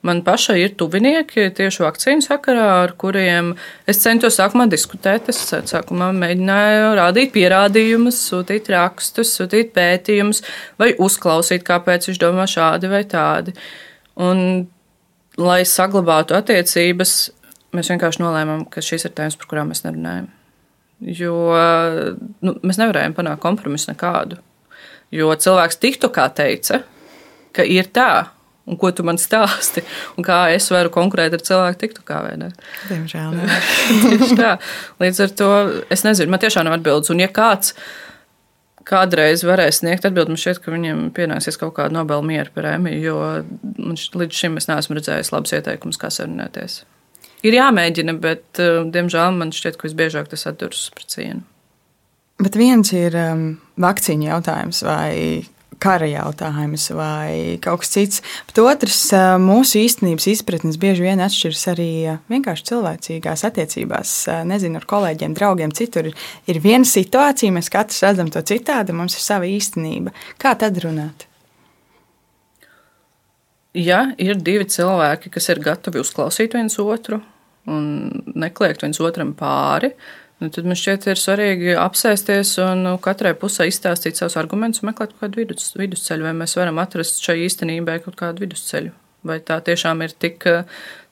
[0.05, 3.53] Man pašai ir tuvinieki tieši vakcīnu sakarā, ar kuriem
[3.89, 5.31] es centos sākumā diskutēt.
[5.33, 10.43] Es sākumā mēģināju rādīt pierādījumus, sūtīt rakstus, sūtīt pētījumus,
[10.81, 13.55] vai uzklausīt, kāpēc viņš domā šādi vai tādi.
[14.21, 14.67] Un,
[15.41, 17.15] lai saglabātu attiecības,
[17.75, 20.29] mēs vienkārši nolēmām, ka šīs ir tēmas, par kurām mēs nerunājam.
[21.01, 21.33] Jo
[22.45, 24.37] nu, mēs nevarējām panākt kompromisu nekādu.
[25.13, 26.83] Jo cilvēks tiktu kā teica,
[27.55, 28.34] ka ir tā,
[28.65, 29.83] un ko tu man stāsti,
[30.17, 32.49] un kā es varu konkurēt ar cilvēku tiktu kā vai ne.
[32.89, 33.37] Diemžēl.
[34.07, 34.55] Tieši tā.
[35.03, 35.51] Līdz ar to
[35.93, 37.13] es nezinu, man tiešām nav atbildes.
[37.13, 37.75] Un ja kāds
[38.85, 43.15] kādreiz varēs sniegt atbildi, man šķiet, ka viņiem pienāksies kaut kāda Nobela miera prēmija, jo
[44.21, 46.83] līdz šim es neesmu redzējis labus ieteikumus, kā sarunāties.
[47.45, 51.45] Ir jāmēģina, bet, uh, diemžēl, man šķiet, ka visbiežāk tas atduras pret cienu.
[52.41, 53.43] Bet viens ir um,
[53.79, 55.45] vakcīnu jautājums, vai
[55.81, 58.23] kara jautājums vai kaut kas cits.
[58.47, 59.01] Bet otrs,
[59.43, 61.89] mūsu īstenības izpratnes bieži vien atšķiras arī
[62.31, 64.15] vienkārši cilvēcīgās attiecībās.
[64.49, 69.23] Nezinu, ar kolēģiem, draugiem, citur ir viena situācija, mēs katrs redzam to citādi, mums ir
[69.25, 70.15] sava īstenība.
[70.41, 71.27] Kā tad runāt?
[73.75, 77.19] Ja ir divi cilvēki, kas ir gatavi uzklausīt viens otru
[77.67, 77.89] un
[78.37, 83.31] nekliegt viens otram pāri, tad Nu, tad man šķiet, ir svarīgi apsēsties un nu, katrai
[83.39, 88.01] pusē izstāstīt savus argumentus un meklēt kādu vidus, vidusceļu, vai mēs varam atrast šai īstenībai
[88.03, 88.91] kaut kādu vidusceļu.
[89.25, 90.43] Vai tā tiešām ir tik,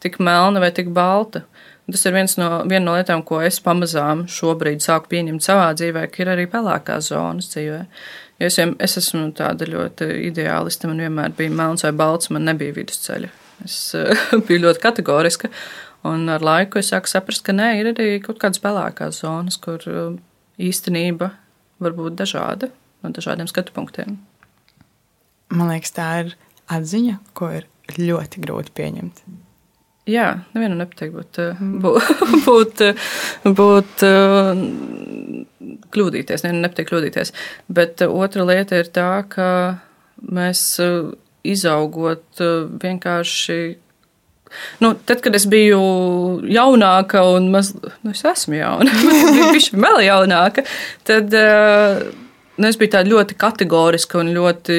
[0.04, 1.46] tik melna vai tik balta.
[1.88, 6.04] Tas ir viens no, viena no lietām, ko es pamazām šobrīd sāku pieņemt savā dzīvē,
[6.12, 7.80] ka ir arī pelēkās zonas dzīvē.
[8.44, 12.76] Jo es, es esmu tāda ļoti ideālista, man vienmēr bija melns vai balts, man nebija
[12.76, 13.32] vidusceļa.
[13.64, 13.80] Es
[14.48, 15.52] biju ļoti kategoriska.
[16.04, 19.84] Un ar laiku es sāku saprast, ka nē, ir arī kaut kādas pelēkās zonas, kur
[19.88, 20.18] um,
[20.60, 21.32] īstenība
[21.84, 22.70] var būt dažāda
[23.04, 24.18] no dažādiem skatu punktiem.
[25.54, 26.36] Man liekas, tā ir
[26.72, 29.24] atziņa, ko ir ļoti grūti pieņemt.
[30.12, 31.78] Jā, nevienam nepatīk būt, uh, mm.
[31.86, 32.84] būt, būt,
[33.60, 34.52] būt uh,
[35.96, 36.44] kļūdīties.
[36.44, 37.32] Nevienam nepatīk kļūdīties.
[37.72, 39.48] Bet uh, otra lieta ir tā, ka
[40.20, 40.66] mēs
[41.44, 42.44] izaugot
[42.84, 43.58] vienkārši
[44.84, 45.80] Nu, tad, kad es biju
[46.50, 48.98] jaunāka, un maz, nu, es esmu jauna,
[49.38, 50.66] bet biju vēl jaunāka,
[51.08, 52.04] tad uh,
[52.58, 54.78] nu, es biju tāda ļoti kategoriska un ļoti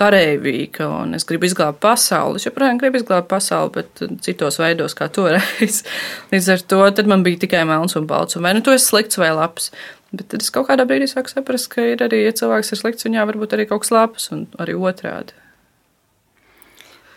[0.00, 2.40] karavīga, un es gribu izglābt pasauli.
[2.40, 5.82] Es joprojām gribu izglābt pasauli, bet citos veidos, kā toreiz.
[6.32, 9.20] Līdz ar to man bija tikai melns un balts, un vai nu tu esi slikts
[9.20, 9.70] vai labs.
[10.10, 13.06] Bet tad es kaut kādā brīdī sāku saprast, ka ir arī, ja cilvēks ir slikts,
[13.06, 15.36] viņā var būt arī kaut kas labs, un arī otrādi.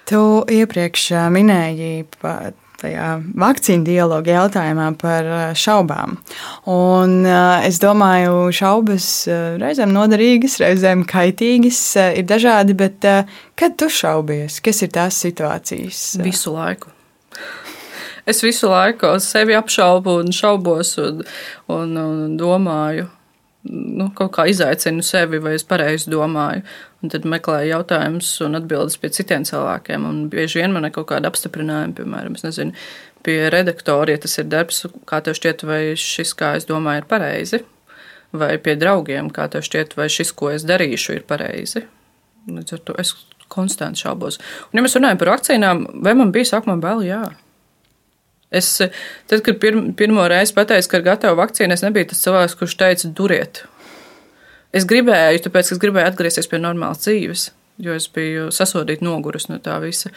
[0.10, 2.52] Tu iepriekš minēji par
[2.84, 6.18] tajā vakcīnu dialogu jautājumā par šaubām.
[6.72, 7.22] Un
[7.64, 9.08] es domāju, šaubas
[9.62, 11.80] reizēm noderīgas, reizēm kaitīgas,
[12.20, 13.08] ir dažādi, bet
[13.60, 16.04] kad tu šaubies, kas ir tās situācijas?
[16.24, 16.92] Visu laiku.
[18.26, 21.24] Es visu laiku sevi apšaubu un šaubos un,
[21.72, 23.10] un, un domāju,
[23.70, 26.64] nu, kaut kā izaicinu sevi, vai es pareizi domāju.
[27.04, 30.06] Un tad meklēju jautājumus un atbildes pie citiem cilvēkiem.
[30.08, 32.76] Un bieži vien man ir kaut kāda apstiprinājuma, piemēram, nezinu,
[33.24, 37.10] pie redaktora, ja tas ir darbs, kā tev šķiet, vai šis, kā es domāju, ir
[37.12, 37.64] pareizi.
[38.34, 41.86] Vai pie draugiem, kā tev šķiet, vai šis, ko es darīšu, ir pareizi.
[42.50, 43.14] Līdz ar to es
[43.54, 44.40] konstanti šaubos.
[44.72, 47.04] Un, ja mēs runājam par vakcīnām, vai man bija sākumā bail?
[47.06, 47.22] Jā.
[48.54, 48.70] Es,
[49.30, 52.78] tad, kad pir, pirmo reizi pateicu, ka ir gatava vakcīna, es nebiju tas cilvēks, kurš
[52.78, 53.64] teica, duriet.
[54.74, 57.50] Es gribēju, tāpēc es gribēju atgriezties pie normālas dzīves,
[57.82, 60.14] jo es biju sasodīta, nogurusi no tā visa.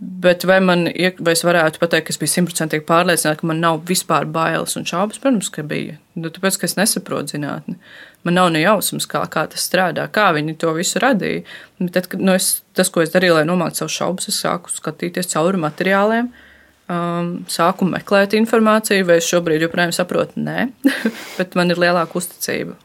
[0.00, 0.84] Bet vai, man,
[1.18, 4.86] vai es varētu pateikt, ka es biju simtprocentīgi pārliecināta, ka man nav vispār bailes un
[4.86, 5.18] šaubas?
[5.22, 5.96] Protams, ka bija.
[6.18, 7.78] Nu, tāpēc, ka es nesaprotu zinātni.
[8.26, 11.42] Man nav ne jausmas, kā, kā tas strādā, kā viņi to visu radīja.
[11.90, 15.34] Tad, kad, nu, es, tas, ko es darīju, lai nomāktu savus šaubas, es sāku skatīties
[15.34, 16.30] cauri materiāliem.
[16.30, 16.46] Uh,
[16.90, 20.68] um, sāku meklēt informāciju, vai es šobrīd joprojām saprotu, nē,
[21.38, 22.76] bet man ir lielāka uzticība.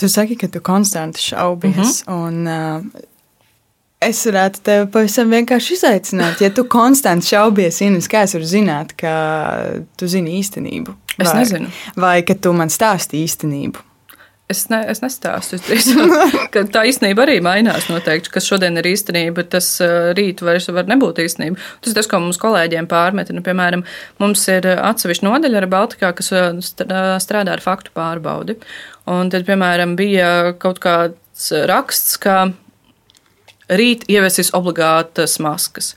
[0.00, 2.02] Tu saki, ka tu konstanti šaubies.
[2.06, 2.26] Uh -huh.
[2.26, 3.06] un, uh,
[4.00, 6.40] Es varētu tevi pavisam vienkārši izaicināt.
[6.40, 9.12] Ja tu konstanti šaubies, Ines, kā es varu zināt, ka
[10.00, 10.94] tu zini īstenību?
[11.18, 11.68] Vai, es nezinu.
[12.00, 13.84] Vai ka tu man stāsti īstenību?
[14.50, 15.58] Es, ne, es nestāstu.
[15.60, 17.86] Es drīzāk, tā īstenība arī mainās.
[17.90, 21.60] Noteikti, kas šodien ir īstenība, tas uh, rīt vairs var nebūt īstenība.
[21.84, 23.30] Tas ir tas, ko mums kolēģiem pārmet.
[23.36, 23.84] Nu, piemēram,
[24.22, 26.48] mums ir atsevišķa nodaļa ar Baltikā, kas uh,
[27.22, 28.58] strādā ar faktu pārbaudi.
[29.10, 32.50] Un tad, piemēram, bija kaut kāds raksts, ka
[33.70, 35.94] rīt ieviesīs obligātas maskas.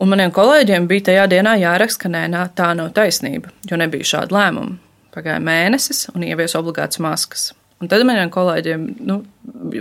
[0.00, 4.08] Un maniem kolēģiem bija tajā dienā jāraksta, ka nē, nā, tā nav taisnība, jo nebija
[4.16, 4.85] šāda lēmuma.
[5.16, 7.50] Pagāja mēnesis un ievies obligātas maskas.
[7.80, 9.18] Un tad maniem kolēģiem nu,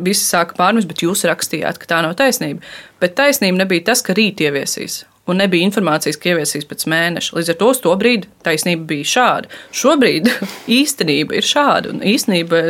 [0.04, 2.64] visi sāka pārmest, bet jūs rakstījāt, ka tā nav taisnība.
[3.04, 7.34] Bet taisnība nebija tas, ka rīt ieviesīs un nebija informācijas, ka ieviesīs pēc mēneša.
[7.38, 9.52] Līdz ar to to brīdi taisnība bija šāda.
[9.76, 10.30] Šobrīd
[10.80, 12.62] īstenība ir šāda, un īstenība,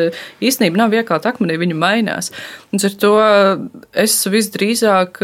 [0.43, 2.31] īstenība nav iekalta akmenī, viņa mainās.
[2.71, 3.13] Līdz ar to
[4.05, 5.19] es visdrīzāk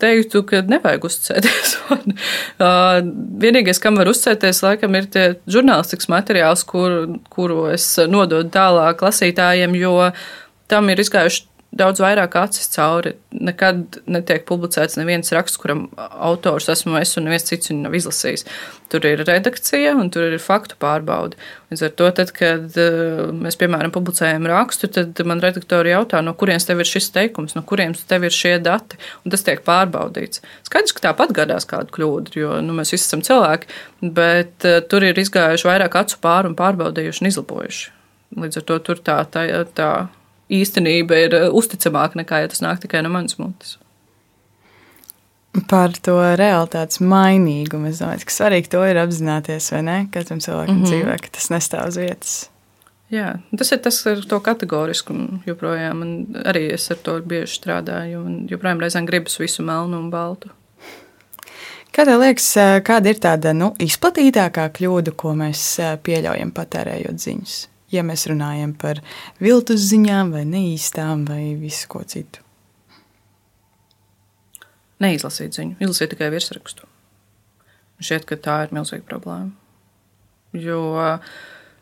[0.00, 1.76] teiktu, ka nevajag uzticēties.
[3.44, 9.74] Vienīgais, kam var uzticēties, laikam, ir tie žurnālistikas materiāls, kur, kuru es nododu tālāk lasītājiem,
[9.80, 9.96] jo
[10.70, 13.14] tam ir izgājuši daudz vairāk acis cauri.
[13.30, 18.44] Nekad netiek publicēts neviens raksts, kuram autors esmu es un neviens cits viņu nav izlasījis.
[18.90, 21.38] Tur ir redakcija un tur ir faktu pārbaude.
[21.70, 26.34] Līdz ar to, tad, kad uh, mēs, piemēram, publicējam rakstu, tad man redaktori jautā, no
[26.34, 30.42] kurienes tev ir šis teikums, no kurienes tev ir šie dati, un tas tiek pārbaudīts.
[30.66, 33.70] Skaidrs, ka tāpat gadās kāda kļūda, jo nu, mēs visi esam cilvēki,
[34.18, 37.92] bet uh, tur ir izgājuši vairāk acu pāri un pārbaudījuši un izlabojuši.
[38.42, 39.92] Līdz ar to tur tā, tā, tā
[40.50, 43.78] īstenība ir eh, uzticamāka nekā, ja tas nāk tikai no manas mutes.
[45.70, 47.90] Par to realitātes mainīgumu.
[47.90, 49.98] Es domāju, ka svarīgi to ir apzināties, vai ne?
[50.14, 50.92] Katram cilvēkam mm -hmm.
[50.92, 52.36] dzīvē, ka tas nestāv uz vietas.
[53.10, 56.02] Jā, tas ir tas ar to kategoriskumu joprojām.
[56.46, 58.46] Arī es ar to bieži strādāju.
[58.50, 60.50] Joprojām reizēm gribas visu melnu un baltu.
[61.90, 67.18] Kā tev liekas, eh, kāda ir tāda nu, izplatītākā kļūda, ko mēs eh, pieļaujam patērējot
[67.18, 67.56] ziņas?
[67.92, 69.02] Ja mēs runājam par
[69.42, 72.44] viltus ziņām, vai neīstām, vai visu ko citu.
[75.00, 76.88] Neizlasīt ziņu, izlasīt tikai virsrakstu.
[78.00, 79.50] Šķiet, ka tā ir milzīga problēma.
[80.56, 80.82] Jo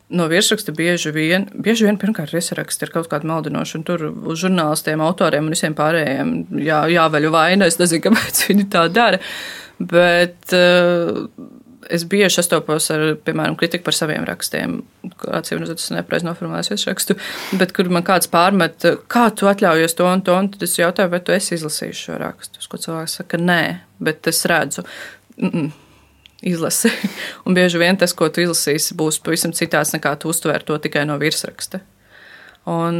[0.09, 4.41] no virsraksta bieži vien, bieži vien pirmkārt, virsraksts ir kaut kāda maldinoša, un tur uz
[4.41, 6.33] žurnālistiem, autoriem un visiem pārējiem
[6.65, 7.69] jā, jāveļ vaina.
[7.69, 9.21] Es nezinu, kāpēc viņi tā dara.
[9.79, 11.27] Bet uh,
[11.87, 14.79] es bieži sastopos ar, piemēram, kritiku par saviem rakstiem.
[15.27, 17.15] Atcīm redzot, es nepareizi noformulēju virsrakstu,
[17.59, 21.13] bet kur man kāds pārmet, kā tu atļaujies to un to, un tad es jautāju,
[21.13, 22.65] vai tu esi izlasījis šo rakstu.
[22.69, 23.61] Ko cilvēks saka, nē,
[24.03, 24.85] bet es redzu.
[25.37, 25.69] Mm -mm.
[26.41, 26.89] Izlasi.
[27.45, 31.05] Un bieži vien tas, ko tu izlasīsi, būs pavisam citāds nekā tu uztver to tikai
[31.05, 31.79] no virsraksta.
[32.69, 32.99] Un,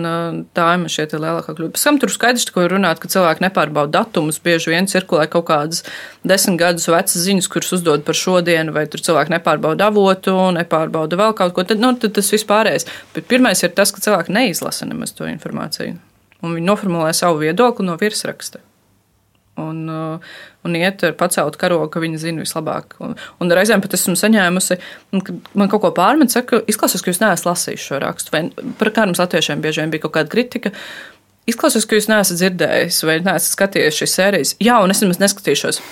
[0.56, 1.74] tā ir man šeit lielākā kļūda.
[1.76, 4.40] Pēc tam tur skaidrs, ko ir runāt, ka cilvēki nepārbauda datumus.
[4.42, 5.84] Bieži vien cirkulē kaut kādas
[6.26, 11.36] desmit gadus vecas ziņas, kuras uzdod par šodienu, vai tur cilvēki nepārbauda avotu, nepārbauda vēl
[11.38, 11.68] kaut ko.
[11.70, 12.88] Tad, nu, tad tas viss pārējais.
[13.14, 16.00] Bet pirmais ir tas, ka cilvēki neizlasa nemaz to informāciju.
[16.40, 18.64] Un viņi noformulē savu viedokli no virsraksta
[19.60, 22.98] un, uh, un iet ar paceltu karogu, ka viņi zina vislabāk.
[23.04, 24.80] Un, un reizēm pat esmu saņēmusi,
[25.28, 28.36] kad man kaut ko pārmet, saka, izklausās, ka jūs neesat lasījuši šo rakstu.
[28.36, 28.46] Vai
[28.82, 30.74] par kādiem latviešiem bieži vien bija kaut kāda kritika.
[31.50, 34.56] Izklausās, ka jūs neesat dzirdējis vai neesat skatījies šīs sērijas.
[34.64, 35.84] Jā, un es nemaz neskatīšos.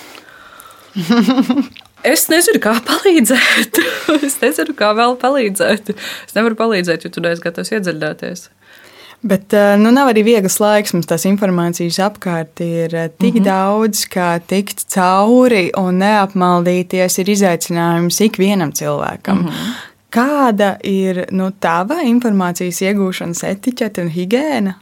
[2.06, 3.80] Es nezinu, kā palīdzēt.
[4.26, 5.90] es nezinu, kā vēl palīdzēt.
[5.96, 8.44] Es nevaru palīdzēt, jo tu neesi gatavs iedziļināties.
[9.20, 10.94] Bet eh, nu, nav arī viegls laiks.
[10.94, 13.44] Mums tās informācijas apkārt ir eh, tik mm -hmm.
[13.44, 19.38] daudz, ka tikt cauri un neapmaldīties ir izaicinājums ikvienam cilvēkam.
[19.38, 19.86] Mm -hmm.
[20.10, 24.74] Kāda ir nu, tava informācijas iegūšanas etiķete un higiēna?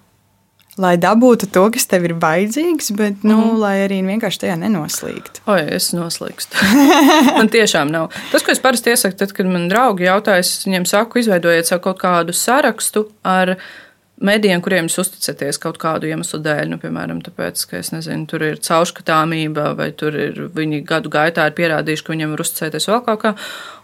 [0.76, 3.58] Lai dabūtu to, kas tev ir vajadzīgs, bet nu, mm.
[3.58, 5.40] lai arī vienkārši tajā nenoslīgtu.
[5.46, 6.56] Oi, es noslīgstu.
[7.38, 8.10] man tiešām nav.
[8.32, 11.80] Tas, ko es parasti iesaku, tad, kad man draugi jautā, es viņiem saku, izveidojiet sev
[11.80, 13.85] kaut kādu sarakstu ar viņu
[14.22, 18.60] medijiem, kuriem jūs uzticaties kaut kādu iemeslu dēļ, nu, piemēram, tāpēc, ka nezinu, tur ir
[18.64, 23.22] caurskatāmība, vai tur ir viņi gadu gaitā ir pierādījuši, ka viņiem var uzticēties vēl kaut
[23.24, 23.34] kā.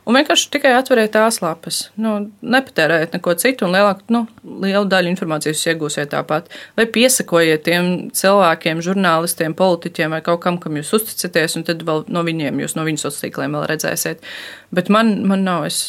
[0.03, 1.85] Un vienkārši tikai atveriet tās lapas.
[2.01, 4.25] Nu, nepatērējiet neko citu, un lielāku, nu,
[4.65, 6.49] lielu daļu informācijas jūs iegūsiet tāpat.
[6.79, 12.03] Vai piesakojiet tiem cilvēkiem, žurnālistiem, politiķiem vai kaut kam, kam jūs uzticaties, un tad vēl
[12.11, 14.27] no viņiem, jūs no viņu sociāliem vēl redzēsiet.
[14.75, 15.69] Bet man, man nav.
[15.71, 15.85] Es,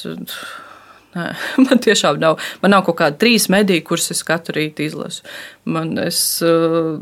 [1.13, 1.29] Nē,
[1.65, 2.41] man tiešām nav.
[2.63, 5.25] Man nav kaut kāda trīs mediju, kuras es katru rītu izlasu.
[5.69, 6.97] Man es uh,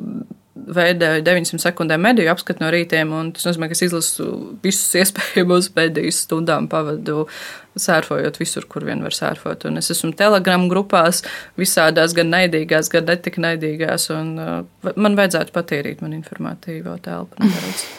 [0.51, 4.27] veidēju 900 sekundēm mediju apskatu no rītiem, un tas nozīmē, ka es izlasu
[4.63, 7.25] visus iespējamos medijas stundām, pavadu
[7.79, 9.63] sērfojot visur, kur vien var sērfot.
[9.69, 11.23] Un es esmu telegramu grupās,
[11.59, 17.51] visādās, gan naidīgās, gan netik naidīgās, un uh, man vajadzētu patīrīt man informatīvo telpu.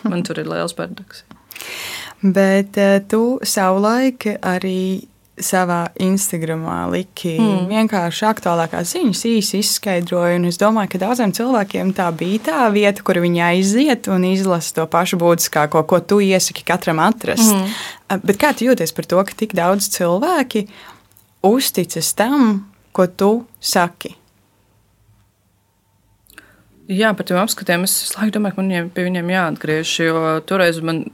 [0.04, 1.24] Man tur ir liels bardaks.
[2.22, 5.08] Bet uh, tu savulaik arī
[5.40, 7.66] savā Instagramā liki mm.
[7.70, 10.42] vienkārši aktuālākās ziņas, īsi izskaidroju.
[10.50, 14.86] Es domāju, ka daudziem cilvēkiem tā bija tā vieta, kur viņi aiziet un izlasa to
[14.92, 17.54] pašu būtiskāko, ko tu iesaki katram atrast.
[17.56, 18.22] Mm.
[18.28, 20.66] Bet kā tu jūties par to, ka tik daudz cilvēki
[21.48, 24.18] uzticas tam, ko tu saki?
[26.90, 29.92] Jā, par tiem apskatiem es laiku domāju, ka man pie viņiem jāatgriežas.
[30.02, 31.04] Jo toreiz man.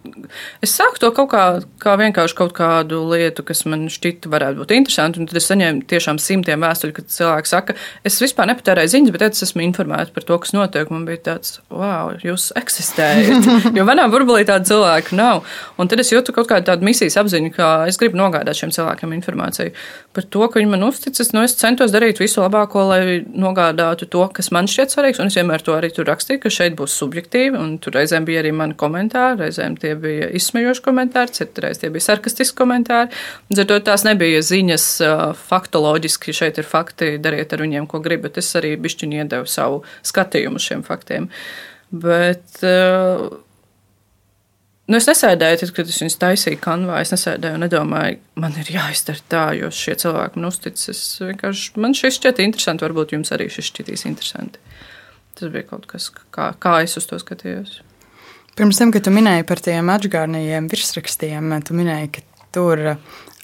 [0.65, 1.43] Es sāku to kaut kā,
[1.83, 5.27] kā vienkārši kaut kādu lietu, kas man šķita varētu būt interesanti.
[5.29, 7.77] Tad es saņēmu tiešām simtiem vēstuļu, kad cilvēki saka,
[8.09, 10.89] es vispār nepatērēju ziņas, bet es esmu informēta par to, kas notiek.
[10.95, 13.51] Man bija tāds, wow, jūs eksistējat.
[13.79, 15.45] jo manā burbulī tāda cilvēka nav.
[15.77, 19.13] Un tad es jūtu kaut kādu tādu misijas apziņu, ka es gribu nogādāt šiem cilvēkiem
[19.21, 19.77] informāciju
[20.19, 21.31] par to, ka viņi man uzticas.
[21.37, 25.21] Nu, es centos darīt visu labāko, lai nogādātu to, kas man šķiet svarīgs.
[25.23, 27.61] Un es vienmēr to arī tur rakstīju, ka šeit būs subjektīvi.
[27.85, 32.59] Tur reizēm bija arī mani komentāri, reizēm tie bija izsmejoši komentāri, citreiz tie bija sarkastiski
[32.59, 33.13] komentāri.
[33.51, 34.87] Līdz ar to tās nebija ziņas
[35.49, 38.41] faktoloģiski, šeit ir fakti, dariet ar viņiem, ko gribat.
[38.43, 41.31] Es arī bišķiņi iedevu savu skatījumu šiem faktiem.
[41.89, 43.29] Bet uh,
[44.89, 47.03] Nu, es nesēdēju, tad, kad es viņus taisīju kanvā.
[47.05, 51.03] Es nesēdēju un nedomāju, man ir jāizdara tā, jo šie cilvēki man uzticas.
[51.77, 54.63] Man šis šķiet interesanti, varbūt jums arī šis šķitīs interesanti.
[55.39, 57.81] Tas bija kaut kas, kā, kā es uz to skatījos.
[58.59, 62.81] Pirms tam, kad tu minēji par tiem atgādnījiem virsrakstiem, tu minēji, ka tur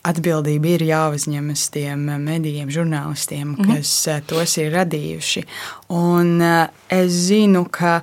[0.05, 3.69] atbildība ir jāuzņemas tiem medijiem, žurnālistiem, mhm.
[3.69, 4.25] kas mm -hmm.
[4.27, 5.45] tos ir radījuši.
[5.89, 8.01] Un eh, es zinu, ka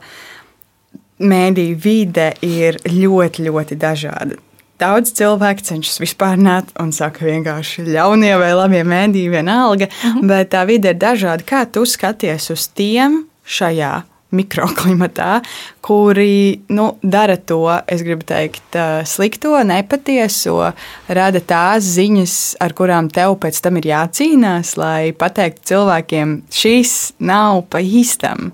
[1.19, 4.39] mēdīņu vide ir ļoti, ļoti dažāda.
[4.79, 10.17] Daudz cilvēku cenšas vispārināt un saka, vienkārši ļaunie vai labie mēdīji, vienalga, mhm.
[10.17, 10.27] -huh.
[10.27, 11.43] bet tā vide ir dažāda.
[11.43, 13.91] Kā tu skaties uz tiem šajā
[14.31, 15.41] mikroklimatā,
[15.83, 18.77] kuri nu, dara to, es gribu teikt,
[19.09, 20.71] slikto, nepatieso,
[21.11, 27.65] rada tās ziņas, ar kurām tev pēc tam ir jācīnās, lai pateiktu cilvēkiem, šis nav
[27.71, 28.53] pa īstam.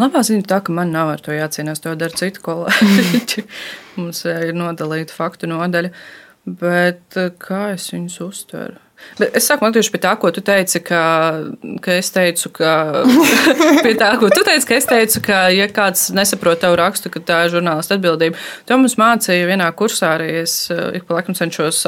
[0.00, 3.44] Labā ziņa tā, ka man nav ar to jācīnās, to dara citu kolēģi.
[3.98, 5.92] Mums eh, ir nodalīta faktu nodaļa,
[6.48, 8.80] bet eh, kā es viņus uztveru?
[9.18, 11.02] Bet es man tieši pie tā, ko tu teici, ka,
[11.84, 12.72] ka es teicu, ka.
[13.84, 17.20] pie tā, ko tu teici, ka es teicu, ka, ja kāds nesaprot tavu rakstu, ka
[17.20, 18.40] tā ir žurnālista atbildība.
[18.70, 20.32] To mums mācīja vienā kursā arī.
[20.42, 21.84] Es eh, ik pa laikam cenšos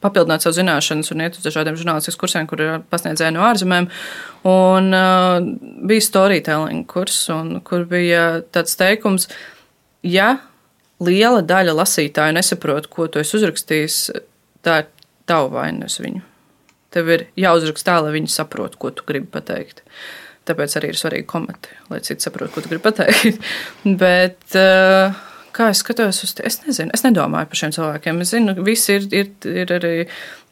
[0.00, 3.88] papildināt savu zināšanas un iet uz dažādiem žurnālistikas kursiem, kur ir pasniedzēji no ārzemēm.
[4.48, 5.40] Un uh,
[5.88, 9.28] bija storytelling kurs, un, kur bija tāds teikums,
[10.06, 10.38] ja
[11.04, 14.00] liela daļa lasītāju nesaprot, ko tu esi uzrakstījis,
[14.64, 14.90] tā ir
[15.28, 16.24] tava vaina, nevis viņu.
[16.90, 19.84] Tev ir jāuzraksta tā, lai viņi saprotu, ko tu gribi pateikt.
[20.48, 23.50] Tāpēc arī ir svarīgi komentēt, lai citi saprotu, ko tu gribi pateikt.
[24.02, 25.14] Bet, uh,
[25.50, 26.44] Kā es skatos uz to?
[26.46, 28.20] Es nezinu, es nedomāju par šiem cilvēkiem.
[28.22, 29.92] Es zinu, ka visi ir, ir, ir arī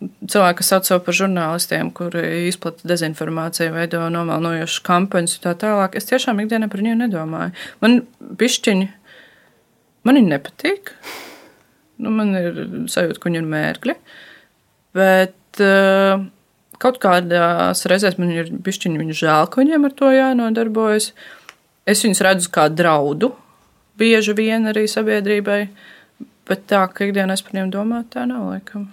[0.02, 5.94] cilvēki, kas sauc sevi par žurnālistiem, kuri izplata dezinformāciju, veido nomalnojošas kampaņas un tā tālāk.
[5.98, 7.54] Es tiešām ikdienā par viņiem nedomāju.
[7.84, 8.00] Man
[8.42, 8.88] pišķiņi,
[10.08, 10.94] man viņi nepatīk.
[12.02, 12.60] Nu, man ir
[12.90, 13.98] sajūta, ka viņi ir mērkļi.
[14.98, 15.37] Bet
[16.82, 21.12] kaut kādās reizēs man ir pišķiņi viņu žēl, ka viņiem ar to jānodarbojas.
[21.88, 23.32] Es viņus redzu kā draudu
[23.98, 25.62] bieži vien arī sabiedrībai.
[26.48, 28.86] Bet tā, ka ikdienā es par viņiem domāju, tā nav laikam.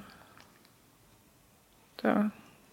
[2.02, 2.16] Tā.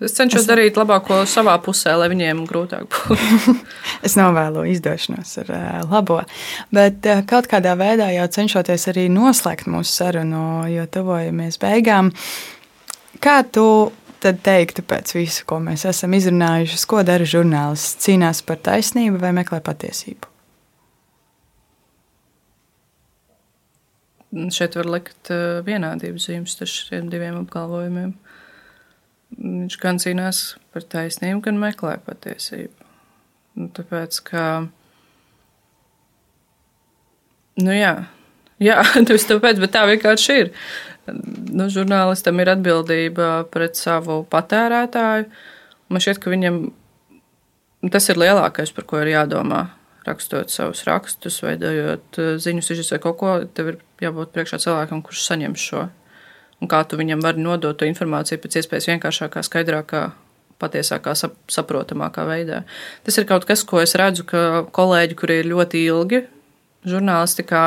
[0.03, 0.49] Es cenšos es...
[0.49, 3.55] darīt labāko savā pusē, lai viņiem grūtāk būtu.
[4.07, 6.19] es novēlu izdošanos ar uh, labo.
[6.75, 12.11] Bet uh, kaut kādā veidā jau cenšoties arī noslēgt mūsu sarunu, jo tuvojamies beigām.
[13.21, 13.93] Kā tu
[14.23, 17.99] tad teiktu pēc visu, ko mēs esam izrunājuši, ko dara žurnālists?
[18.05, 20.33] Cīnās par taisnību vai meklē patiesību?
[24.33, 28.15] šeit var likt eh, vienādības zīmes starp šiem diviem apgalvojumiem.
[29.37, 30.43] Viņš gan cīnās
[30.73, 32.89] par taisnību, gan meklē patiesību.
[33.61, 34.45] Nu, tāpēc, ka.
[37.61, 37.95] Nu, jā,
[38.63, 40.53] jā tas tāpēc, bet tā vienkārši ir.
[41.53, 45.27] Nu, žurnālistam ir atbildība pret savu patērētāju.
[45.93, 46.61] Man šķiet, ka viņam
[47.93, 49.65] tas ir lielākais, par ko ir jādomā
[50.07, 55.03] rakstot savus rakstus, veidojot eh, ziņu sižets vai kaut ko, tev ir jābūt priekšā cilvēkam,
[55.07, 55.87] kurš saņem šo.
[56.63, 60.03] Un kā tu viņam vari nodot to informāciju pēc iespējas vienkāršākā, skaidrākā,
[60.63, 61.15] patiesākā,
[61.51, 62.63] saprotamākā veidā.
[63.03, 66.23] Tas ir kaut kas, ko es redzu, ka kolēģi, kuri ir ļoti ilgi
[66.87, 67.65] žurnālistikā,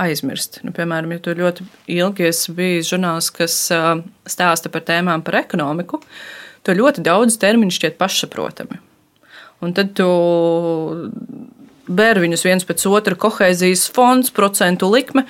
[0.00, 0.60] aizmirst.
[0.66, 1.66] Nu, piemēram, ja tu ļoti
[1.98, 3.56] ilgi esi bijis žurnālists, kas
[4.28, 6.00] stāsta par tēmām par ekonomiku,
[6.66, 8.80] to ļoti daudz terminu šķiet pašsaprotami.
[9.64, 10.06] Un tad tu
[11.88, 15.24] bēr viņus viens pēc otra, kohēzijas fonds, procentu likme.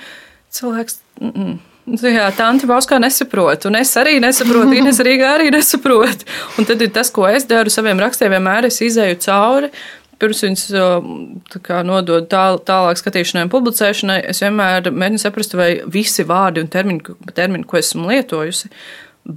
[0.53, 1.57] Cilvēks mm,
[1.89, 6.25] Jā, tā Antibauskā nesaprot, un es arī nesaprotu, Ines Rīgā arī nesaprot.
[6.59, 9.71] Un tad ir tas, ko es daru saviem rakstiem, vienmēr es izēju cauri.
[10.19, 10.63] Pirms viņas
[11.63, 16.71] kā, nodod tā, tālāk skatīšanai un publicēšanai, es vienmēr mēģinu saprast, vai visi vārdi un
[16.71, 18.71] termini, termini, ko esmu lietojusi,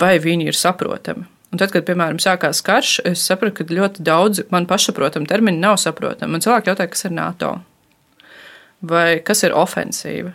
[0.02, 1.28] vai viņi ir saprotami.
[1.52, 5.76] Un tad, kad, piemēram, sākās karš, es sapratu, ka ļoti daudz man pašsaprotami termini nav
[5.78, 6.32] saprotami.
[6.32, 7.58] Man cilvēki jautāja, kas ir NATO
[8.82, 10.32] vai kas ir ofensīva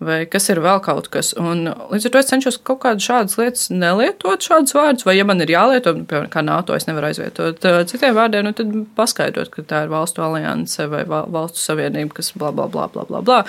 [0.00, 1.34] vai kas ir vēl kaut kas.
[1.38, 5.26] Un, līdz ar to es cenšos kaut kādas šādas lietas nelietot, šādus vārdus, vai ja
[5.28, 9.66] man ir jālieto, piemēram, kā NATO, es nevaru aizvietot citiem vārdiem, nu, tad paskaidrot, ka
[9.68, 13.20] tā ir valstu alianse vai valstu savienība, kas bla bla bla bla bla.
[13.20, 13.42] bla.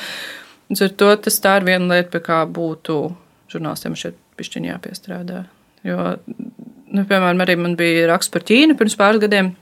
[0.71, 2.99] Līdz ar to tas tā ir viena lieta, pie kā būtu
[3.51, 5.41] žurnālistiem šeit pišķiņā jāpiestrādā.
[5.87, 9.53] Jo, nu, piemēram, arī man bija raksts par Ķīnu pirms pāris gadiem,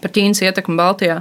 [0.00, 1.18] par Ķīnas ietekmi Baltijā.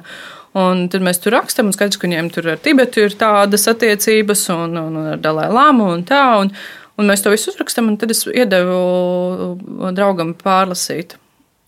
[0.55, 4.45] Un tad mēs tur rakstām, un skaidrs, ka viņiem tur ar Tibetu ir tādas attiecības,
[4.53, 6.21] un, un, un ar Dalai Lāmu un tā.
[6.39, 6.53] Un,
[6.95, 11.17] un mēs to visu uzrakstām, un tad es iedevu draugam pārlasīt.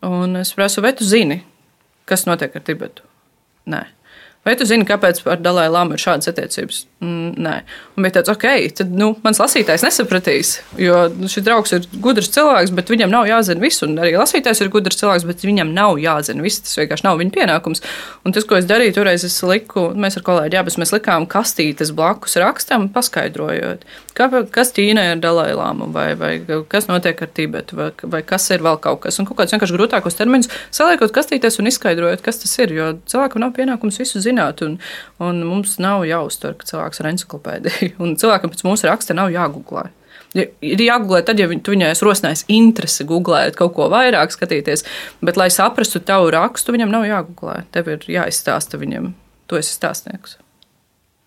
[0.08, 1.42] Un es prasu, vai tu zini,
[2.08, 3.04] kas notiek ar Tibetu?
[3.68, 3.84] Nē.
[4.48, 6.78] Vai tu zini, kāpēc ar Dalai Lāmu ir šādas attiecības?
[7.04, 7.56] Mm, nē,
[7.98, 8.46] un bija tāds, ok,
[8.80, 13.60] tad nu, mans lasītājs nesapratīs, jo šis draugs ir gudrs cilvēks, bet viņam nav jāzina
[13.60, 16.64] viss, un arī lasītājs ir gudrs cilvēks, bet viņam nav jāzina viss.
[16.64, 17.84] Tas vienkārši nav viņa pienākums.
[18.24, 21.92] Un tas, ko es darīju, toreiz es liku, mēs ar kolēģi abas mēs likām kastītes
[21.98, 23.84] blakus rakstam, paskaidrojot,
[24.16, 26.32] kā, kas Ķīnai ir Dalai Lāmu, vai, vai
[26.72, 29.20] kas notiek ar Tibetu, vai, vai kas ir vēl kaut kas.
[29.20, 33.44] Un kaut kādus vienkārši grūtākos terminus saliekot kastītēs un izskaidrojot, kas tas ir, jo cilvēkam
[33.44, 34.78] nav pienākums visu zināt zināt, un,
[35.24, 37.94] un mums nav jāuztver, ka cilvēks ir encyklopēdija.
[38.04, 39.90] Un cilvēkam pēc mūsu raksta nav jāgooglē.
[40.38, 44.84] Ir jāgooglē, tad, ja tu viņai esi rosinājis interesi googlēt kaut ko vairāk, skatīties,
[45.24, 47.62] bet, lai saprastu tavu rakstu, viņam nav jāgooglē.
[47.74, 49.14] Tev ir jāizstāsta viņam,
[49.48, 50.38] tu esi stāstnieks.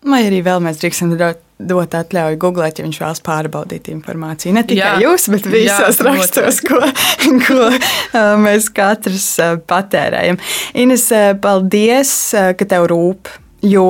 [0.07, 4.55] Vai arī vēl mēs drīkstam dot atļauju googlēt, ja viņš vēlas pārbaudīt informāciju.
[4.57, 6.81] Ne tikai jā, jūs, bet visos jā, rakstos, ko,
[7.45, 7.69] ko
[8.41, 9.29] mēs katrs
[9.69, 10.41] patērējam.
[10.81, 11.07] Ines,
[11.43, 12.13] paldies,
[12.57, 13.31] ka tev rūp,
[13.65, 13.87] jo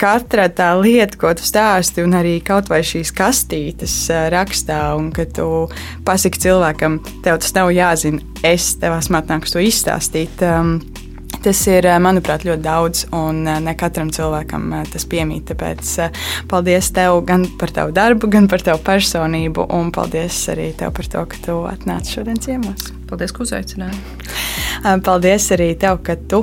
[0.00, 3.94] katra tā lieta, ko tu stāsti, un arī kaut vai šīs kastītes
[4.32, 5.48] rakstā, un ka tu
[6.06, 10.44] pasaki cilvēkam, tev tas nav jāzina, es tev esmu atnākusi to izstāstīt.
[10.44, 10.78] Um,
[11.46, 15.44] Tas ir, eh, manuprāt, ļoti daudz, un eh, ne katram cilvēkam eh, tas piemīt.
[15.46, 15.92] Tāpēc
[16.50, 21.06] paldies tev gan par tavu darbu, gan par tavu personību, un paldies arī tev par
[21.12, 22.88] to, ka tu atnāci šodien ciemos.
[23.06, 24.02] Paldies, ka uzaicināji.
[25.06, 26.42] Paldies arī tev, ka tu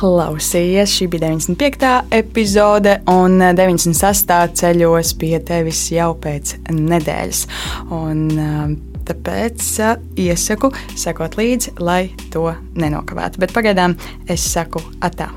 [0.00, 0.96] klausījies.
[0.96, 1.92] Šī bija 95.
[2.16, 4.32] epizode, un 96.
[4.56, 7.46] ceļos pie tevis jau pēc nedēļas.
[8.00, 8.24] Un,
[9.06, 9.66] Tāpēc
[10.18, 12.48] iesaku sekot līdzi, lai to
[12.78, 13.42] nenokavētu.
[13.42, 13.98] Bet pagaidām
[14.30, 15.30] es saku atā.